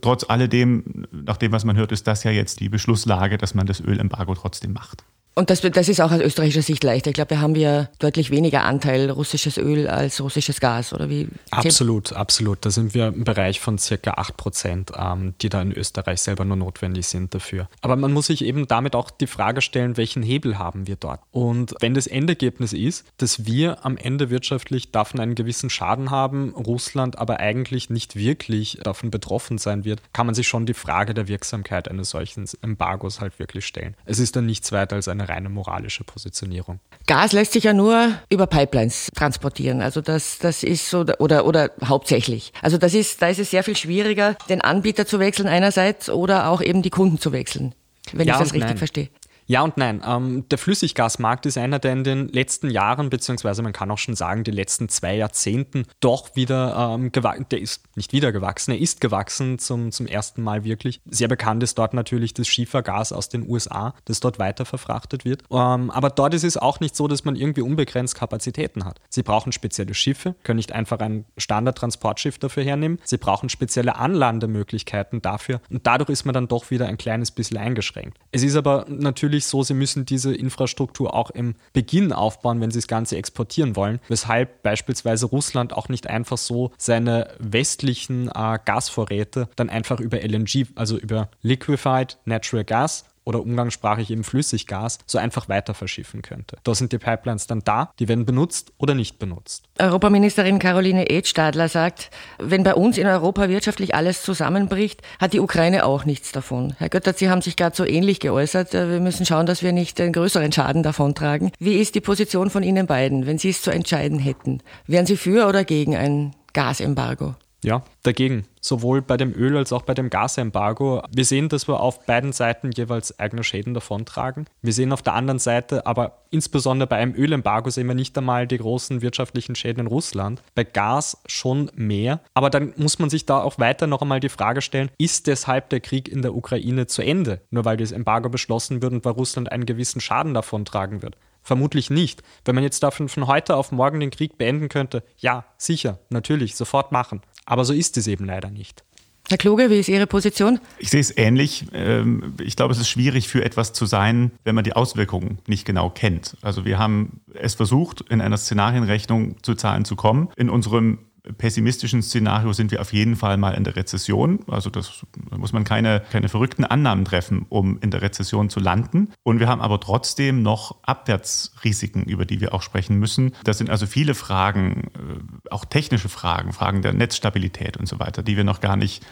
trotz 0.00 0.24
alledem, 0.28 1.06
nach 1.10 1.36
dem, 1.36 1.52
was 1.52 1.64
man 1.64 1.76
hört, 1.76 1.92
ist 1.92 2.06
das 2.06 2.24
ja 2.24 2.30
jetzt 2.30 2.60
die 2.60 2.68
Beschlusslage, 2.68 3.38
dass 3.38 3.54
man 3.54 3.66
das 3.66 3.80
Ölembargo 3.80 4.34
trotzdem 4.34 4.72
macht. 4.72 5.04
Und 5.40 5.48
das, 5.48 5.62
das 5.62 5.88
ist 5.88 6.02
auch 6.02 6.12
aus 6.12 6.20
österreichischer 6.20 6.60
Sicht 6.60 6.84
leichter. 6.84 7.08
Ich 7.08 7.14
glaube, 7.14 7.30
wir 7.30 7.40
haben 7.40 7.54
ja 7.54 7.88
deutlich 7.98 8.30
weniger 8.30 8.64
Anteil 8.64 9.08
russisches 9.08 9.56
Öl 9.56 9.88
als 9.88 10.20
russisches 10.20 10.60
Gas, 10.60 10.92
oder 10.92 11.08
wie? 11.08 11.28
Absolut, 11.50 12.12
absolut. 12.12 12.58
Da 12.66 12.70
sind 12.70 12.92
wir 12.92 13.06
im 13.06 13.24
Bereich 13.24 13.58
von 13.58 13.78
circa 13.78 14.10
8 14.18 14.36
Prozent, 14.36 14.92
ähm, 14.94 15.32
die 15.40 15.48
da 15.48 15.62
in 15.62 15.72
Österreich 15.72 16.20
selber 16.20 16.44
nur 16.44 16.58
notwendig 16.58 17.06
sind 17.06 17.32
dafür. 17.34 17.70
Aber 17.80 17.96
man 17.96 18.12
muss 18.12 18.26
sich 18.26 18.44
eben 18.44 18.68
damit 18.68 18.94
auch 18.94 19.10
die 19.10 19.26
Frage 19.26 19.62
stellen, 19.62 19.96
welchen 19.96 20.22
Hebel 20.22 20.58
haben 20.58 20.86
wir 20.86 20.96
dort? 20.96 21.20
Und 21.32 21.74
wenn 21.80 21.94
das 21.94 22.06
Endergebnis 22.06 22.74
ist, 22.74 23.06
dass 23.16 23.46
wir 23.46 23.86
am 23.86 23.96
Ende 23.96 24.28
wirtschaftlich 24.28 24.92
davon 24.92 25.20
einen 25.20 25.36
gewissen 25.36 25.70
Schaden 25.70 26.10
haben, 26.10 26.50
Russland 26.50 27.18
aber 27.18 27.40
eigentlich 27.40 27.88
nicht 27.88 28.14
wirklich 28.14 28.78
davon 28.82 29.10
betroffen 29.10 29.56
sein 29.56 29.86
wird, 29.86 30.02
kann 30.12 30.26
man 30.26 30.34
sich 30.34 30.48
schon 30.48 30.66
die 30.66 30.74
Frage 30.74 31.14
der 31.14 31.28
Wirksamkeit 31.28 31.88
eines 31.88 32.10
solchen 32.10 32.44
Embargos 32.60 33.22
halt 33.22 33.38
wirklich 33.38 33.64
stellen. 33.64 33.94
Es 34.04 34.18
ist 34.18 34.36
dann 34.36 34.44
nichts 34.44 34.70
weiter 34.70 34.96
als 34.96 35.08
eine 35.08 35.29
reine 35.30 35.48
moralische 35.48 36.04
Positionierung. 36.04 36.80
Gas 37.06 37.32
lässt 37.32 37.52
sich 37.52 37.64
ja 37.64 37.72
nur 37.72 38.12
über 38.28 38.46
Pipelines 38.46 39.08
transportieren. 39.14 39.80
Also 39.80 40.00
das, 40.00 40.38
das 40.38 40.62
ist 40.62 40.90
so, 40.90 41.04
oder, 41.18 41.46
oder 41.46 41.70
hauptsächlich. 41.84 42.52
Also 42.62 42.78
das 42.78 42.94
ist, 42.94 43.22
da 43.22 43.28
ist 43.28 43.38
es 43.38 43.50
sehr 43.50 43.64
viel 43.64 43.76
schwieriger, 43.76 44.36
den 44.48 44.60
Anbieter 44.60 45.06
zu 45.06 45.18
wechseln 45.18 45.48
einerseits 45.48 46.10
oder 46.10 46.48
auch 46.48 46.60
eben 46.60 46.82
die 46.82 46.90
Kunden 46.90 47.18
zu 47.18 47.32
wechseln, 47.32 47.74
wenn 48.12 48.28
ja 48.28 48.34
ich 48.34 48.40
das 48.40 48.52
richtig 48.52 48.70
nein. 48.70 48.78
verstehe. 48.78 49.08
Ja 49.50 49.62
und 49.62 49.76
nein. 49.76 50.00
Ähm, 50.06 50.48
der 50.48 50.58
Flüssiggasmarkt 50.58 51.44
ist 51.44 51.58
einer, 51.58 51.80
der 51.80 51.92
in 51.92 52.04
den 52.04 52.28
letzten 52.28 52.70
Jahren, 52.70 53.10
beziehungsweise 53.10 53.62
man 53.62 53.72
kann 53.72 53.90
auch 53.90 53.98
schon 53.98 54.14
sagen, 54.14 54.44
die 54.44 54.52
letzten 54.52 54.88
zwei 54.88 55.16
Jahrzehnten 55.16 55.86
doch 55.98 56.36
wieder 56.36 56.94
ähm, 56.94 57.10
gewachsen, 57.10 57.46
der 57.50 57.60
ist 57.60 57.82
nicht 57.96 58.12
wieder 58.12 58.30
gewachsen, 58.30 58.70
er 58.70 58.78
ist 58.78 59.00
gewachsen 59.00 59.58
zum, 59.58 59.90
zum 59.90 60.06
ersten 60.06 60.44
Mal 60.44 60.62
wirklich. 60.62 61.00
Sehr 61.04 61.26
bekannt 61.26 61.64
ist 61.64 61.76
dort 61.78 61.94
natürlich 61.94 62.32
das 62.32 62.46
Schiefergas 62.46 63.12
aus 63.12 63.28
den 63.28 63.50
USA, 63.50 63.92
das 64.04 64.20
dort 64.20 64.38
weiter 64.38 64.64
verfrachtet 64.64 65.24
wird. 65.24 65.42
Ähm, 65.50 65.90
aber 65.90 66.10
dort 66.10 66.32
ist 66.32 66.44
es 66.44 66.56
auch 66.56 66.78
nicht 66.78 66.94
so, 66.94 67.08
dass 67.08 67.24
man 67.24 67.34
irgendwie 67.34 67.62
unbegrenzt 67.62 68.14
Kapazitäten 68.14 68.84
hat. 68.84 69.00
Sie 69.08 69.24
brauchen 69.24 69.50
spezielle 69.50 69.94
Schiffe, 69.94 70.36
können 70.44 70.58
nicht 70.58 70.70
einfach 70.70 71.00
ein 71.00 71.24
Standardtransportschiff 71.36 72.38
dafür 72.38 72.62
hernehmen. 72.62 73.00
Sie 73.02 73.18
brauchen 73.18 73.48
spezielle 73.48 73.96
Anlandemöglichkeiten 73.96 75.22
dafür 75.22 75.60
und 75.70 75.88
dadurch 75.88 76.10
ist 76.10 76.24
man 76.24 76.34
dann 76.34 76.46
doch 76.46 76.70
wieder 76.70 76.86
ein 76.86 76.98
kleines 76.98 77.32
bisschen 77.32 77.56
eingeschränkt. 77.56 78.16
Es 78.30 78.44
ist 78.44 78.54
aber 78.54 78.86
natürlich 78.88 79.39
natürlich 79.40 79.46
so, 79.46 79.62
sie 79.62 79.74
müssen 79.74 80.04
diese 80.04 80.34
Infrastruktur 80.34 81.14
auch 81.14 81.30
im 81.30 81.54
Beginn 81.72 82.12
aufbauen, 82.12 82.60
wenn 82.60 82.70
sie 82.70 82.78
das 82.78 82.88
Ganze 82.88 83.16
exportieren 83.16 83.76
wollen, 83.76 84.00
weshalb 84.08 84.62
beispielsweise 84.62 85.26
Russland 85.26 85.72
auch 85.72 85.88
nicht 85.88 86.06
einfach 86.08 86.38
so 86.38 86.70
seine 86.76 87.28
westlichen 87.38 88.28
äh, 88.28 88.58
Gasvorräte 88.64 89.48
dann 89.56 89.70
einfach 89.70 90.00
über 90.00 90.18
LNG, 90.22 90.66
also 90.74 90.98
über 90.98 91.30
Liquefied 91.42 92.18
Natural 92.24 92.64
Gas 92.64 93.04
oder 93.30 93.40
umgangssprachlich 93.40 94.10
eben 94.10 94.24
Flüssiggas 94.24 94.98
so 95.06 95.18
einfach 95.18 95.48
weiter 95.48 95.72
verschiffen 95.72 96.20
könnte. 96.20 96.58
Da 96.64 96.74
sind 96.74 96.92
die 96.92 96.98
Pipelines 96.98 97.46
dann 97.46 97.60
da, 97.60 97.92
die 97.98 98.08
werden 98.08 98.26
benutzt 98.26 98.72
oder 98.76 98.94
nicht 98.94 99.18
benutzt. 99.18 99.64
Europaministerin 99.78 100.58
Caroline 100.58 101.08
Edstadler 101.08 101.68
sagt, 101.68 102.10
wenn 102.38 102.64
bei 102.64 102.74
uns 102.74 102.98
in 102.98 103.06
Europa 103.06 103.48
wirtschaftlich 103.48 103.94
alles 103.94 104.22
zusammenbricht, 104.22 105.02
hat 105.20 105.32
die 105.32 105.40
Ukraine 105.40 105.84
auch 105.84 106.04
nichts 106.04 106.32
davon. 106.32 106.74
Herr 106.78 106.88
Göttert, 106.88 107.18
Sie 107.18 107.30
haben 107.30 107.40
sich 107.40 107.56
gerade 107.56 107.76
so 107.76 107.84
ähnlich 107.84 108.18
geäußert. 108.18 108.72
Wir 108.72 109.00
müssen 109.00 109.24
schauen, 109.24 109.46
dass 109.46 109.62
wir 109.62 109.72
nicht 109.72 110.00
einen 110.00 110.12
größeren 110.12 110.50
Schaden 110.50 110.82
davontragen. 110.82 111.52
Wie 111.60 111.76
ist 111.76 111.94
die 111.94 112.00
Position 112.00 112.50
von 112.50 112.64
Ihnen 112.64 112.86
beiden, 112.86 113.26
wenn 113.26 113.38
Sie 113.38 113.50
es 113.50 113.62
zu 113.62 113.70
entscheiden 113.70 114.18
hätten? 114.18 114.60
Wären 114.86 115.06
Sie 115.06 115.16
für 115.16 115.46
oder 115.46 115.64
gegen 115.64 115.94
ein 115.94 116.34
Gasembargo? 116.52 117.36
Ja, 117.62 117.82
dagegen, 118.02 118.46
sowohl 118.60 119.02
bei 119.02 119.16
dem 119.16 119.34
Öl 119.34 119.56
als 119.56 119.72
auch 119.72 119.82
bei 119.82 119.94
dem 119.94 120.10
Gasembargo. 120.10 121.02
Wir 121.10 121.24
sehen, 121.24 121.48
dass 121.48 121.68
wir 121.68 121.80
auf 121.80 122.04
beiden 122.06 122.32
Seiten 122.32 122.70
jeweils 122.72 123.18
eigene 123.18 123.42
Schäden 123.42 123.74
davontragen. 123.74 124.46
Wir 124.62 124.72
sehen 124.72 124.92
auf 124.92 125.02
der 125.02 125.14
anderen 125.14 125.38
Seite, 125.38 125.86
aber 125.86 126.24
insbesondere 126.30 126.86
bei 126.86 126.96
einem 126.96 127.14
Ölembargo 127.14 127.70
sehen 127.70 127.88
wir 127.88 127.94
nicht 127.94 128.16
einmal 128.16 128.46
die 128.46 128.58
großen 128.58 129.02
wirtschaftlichen 129.02 129.54
Schäden 129.54 129.80
in 129.80 129.86
Russland. 129.86 130.42
Bei 130.54 130.64
Gas 130.64 131.22
schon 131.26 131.70
mehr. 131.74 132.20
Aber 132.34 132.50
dann 132.50 132.74
muss 132.76 132.98
man 132.98 133.10
sich 133.10 133.26
da 133.26 133.42
auch 133.42 133.58
weiter 133.58 133.86
noch 133.86 134.02
einmal 134.02 134.20
die 134.20 134.28
Frage 134.28 134.62
stellen, 134.62 134.90
ist 134.98 135.26
deshalb 135.26 135.70
der 135.70 135.80
Krieg 135.80 136.08
in 136.08 136.22
der 136.22 136.34
Ukraine 136.34 136.86
zu 136.86 137.02
Ende? 137.02 137.40
Nur 137.50 137.64
weil 137.64 137.76
das 137.76 137.92
Embargo 137.92 138.28
beschlossen 138.28 138.82
wird 138.82 138.92
und 138.92 139.04
weil 139.04 139.12
Russland 139.12 139.50
einen 139.50 139.66
gewissen 139.66 140.00
Schaden 140.00 140.34
davontragen 140.34 141.02
wird. 141.02 141.16
Vermutlich 141.42 141.90
nicht. 141.90 142.22
Wenn 142.44 142.54
man 142.54 142.64
jetzt 142.64 142.82
davon 142.82 143.08
von 143.08 143.26
heute 143.26 143.56
auf 143.56 143.72
morgen 143.72 144.00
den 144.00 144.10
Krieg 144.10 144.36
beenden 144.36 144.68
könnte, 144.68 145.02
ja, 145.16 145.44
sicher, 145.56 145.98
natürlich, 146.10 146.54
sofort 146.54 146.92
machen. 146.92 147.22
Aber 147.50 147.64
so 147.64 147.72
ist 147.72 147.96
es 147.96 148.06
eben 148.06 148.26
leider 148.26 148.48
nicht. 148.48 148.84
Herr 149.28 149.36
Kluge, 149.36 149.70
wie 149.70 149.80
ist 149.80 149.88
Ihre 149.88 150.06
Position? 150.06 150.60
Ich 150.78 150.90
sehe 150.90 151.00
es 151.00 151.16
ähnlich. 151.16 151.66
Ähm, 151.72 152.34
ich 152.40 152.54
glaube, 152.54 152.72
es 152.72 152.78
ist 152.78 152.88
schwierig 152.88 153.26
für 153.26 153.44
etwas 153.44 153.72
zu 153.72 153.86
sein, 153.86 154.30
wenn 154.44 154.54
man 154.54 154.62
die 154.62 154.74
Auswirkungen 154.74 155.38
nicht 155.48 155.64
genau 155.64 155.90
kennt. 155.90 156.36
Also 156.42 156.64
wir 156.64 156.78
haben 156.78 157.20
es 157.34 157.54
versucht, 157.54 158.02
in 158.02 158.20
einer 158.20 158.36
Szenarienrechnung 158.36 159.42
zu 159.42 159.56
Zahlen 159.56 159.84
zu 159.84 159.96
kommen. 159.96 160.28
In 160.36 160.48
unserem 160.48 160.98
pessimistischen 161.38 162.02
Szenario 162.02 162.52
sind 162.52 162.70
wir 162.70 162.80
auf 162.80 162.92
jeden 162.92 163.16
Fall 163.16 163.36
mal 163.36 163.52
in 163.52 163.64
der 163.64 163.76
Rezession. 163.76 164.40
Also 164.48 164.70
das, 164.70 165.04
da 165.30 165.36
muss 165.38 165.52
man 165.52 165.64
keine, 165.64 166.02
keine 166.10 166.28
verrückten 166.28 166.64
Annahmen 166.64 167.04
treffen, 167.04 167.46
um 167.48 167.78
in 167.80 167.90
der 167.90 168.02
Rezession 168.02 168.48
zu 168.48 168.60
landen. 168.60 169.12
Und 169.22 169.40
wir 169.40 169.48
haben 169.48 169.60
aber 169.60 169.80
trotzdem 169.80 170.42
noch 170.42 170.76
Abwärtsrisiken, 170.82 172.04
über 172.04 172.24
die 172.24 172.40
wir 172.40 172.54
auch 172.54 172.62
sprechen 172.62 172.98
müssen. 172.98 173.32
Das 173.44 173.58
sind 173.58 173.70
also 173.70 173.86
viele 173.86 174.14
Fragen, 174.14 174.90
äh, 174.94 175.50
auch 175.50 175.64
technische 175.64 176.08
Fragen, 176.08 176.52
Fragen 176.52 176.82
der 176.82 176.92
Netzstabilität 176.92 177.76
und 177.76 177.86
so 177.86 177.98
weiter, 177.98 178.22
die 178.22 178.36
wir 178.36 178.44
noch 178.44 178.60
gar 178.60 178.76
nicht 178.76 179.04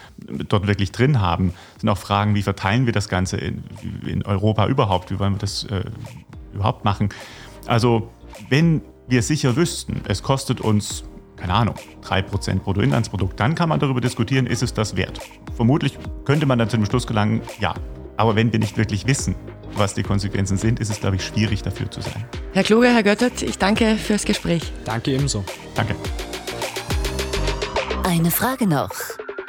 dort 0.48 0.66
wirklich 0.66 0.92
drin 0.92 1.20
haben. 1.20 1.52
Das 1.74 1.82
sind 1.82 1.90
auch 1.90 1.98
Fragen, 1.98 2.34
wie 2.34 2.42
verteilen 2.42 2.86
wir 2.86 2.92
das 2.92 3.08
Ganze 3.08 3.36
in, 3.36 3.64
in 4.06 4.24
Europa 4.24 4.66
überhaupt? 4.66 5.10
Wie 5.10 5.18
wollen 5.18 5.34
wir 5.34 5.38
das 5.38 5.64
äh, 5.64 5.84
überhaupt 6.54 6.84
machen? 6.84 7.10
Also 7.66 8.10
wenn 8.48 8.82
wir 9.08 9.22
sicher 9.22 9.56
wüssten, 9.56 10.02
es 10.06 10.22
kostet 10.22 10.60
uns 10.60 11.04
keine 11.40 11.54
Ahnung, 11.54 11.74
3% 12.04 12.60
Bruttoinlandsprodukt, 12.60 13.38
dann 13.38 13.54
kann 13.54 13.68
man 13.68 13.80
darüber 13.80 14.00
diskutieren, 14.00 14.46
ist 14.46 14.62
es 14.62 14.74
das 14.74 14.96
wert. 14.96 15.20
Vermutlich 15.54 15.98
könnte 16.24 16.46
man 16.46 16.58
dann 16.58 16.68
zu 16.68 16.76
dem 16.76 16.86
Schluss 16.86 17.06
gelangen, 17.06 17.42
ja. 17.60 17.74
Aber 18.16 18.34
wenn 18.36 18.52
wir 18.52 18.58
nicht 18.58 18.76
wirklich 18.76 19.06
wissen, 19.06 19.36
was 19.74 19.94
die 19.94 20.02
Konsequenzen 20.02 20.56
sind, 20.56 20.80
ist 20.80 20.90
es, 20.90 21.00
glaube 21.00 21.16
ich, 21.16 21.24
schwierig 21.24 21.62
dafür 21.62 21.90
zu 21.90 22.00
sein. 22.00 22.24
Herr 22.52 22.64
Kluge, 22.64 22.88
Herr 22.88 23.02
Göttert, 23.02 23.42
ich 23.42 23.58
danke 23.58 23.96
fürs 23.96 24.24
Gespräch. 24.24 24.72
Danke 24.84 25.12
ebenso. 25.12 25.44
Danke. 25.74 25.94
Eine 28.04 28.30
Frage 28.30 28.66
noch. 28.66 28.90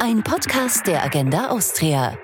Ein 0.02 0.24
Podcast 0.24 0.86
der 0.88 1.04
Agenda 1.04 1.50
Austria. 1.50 2.18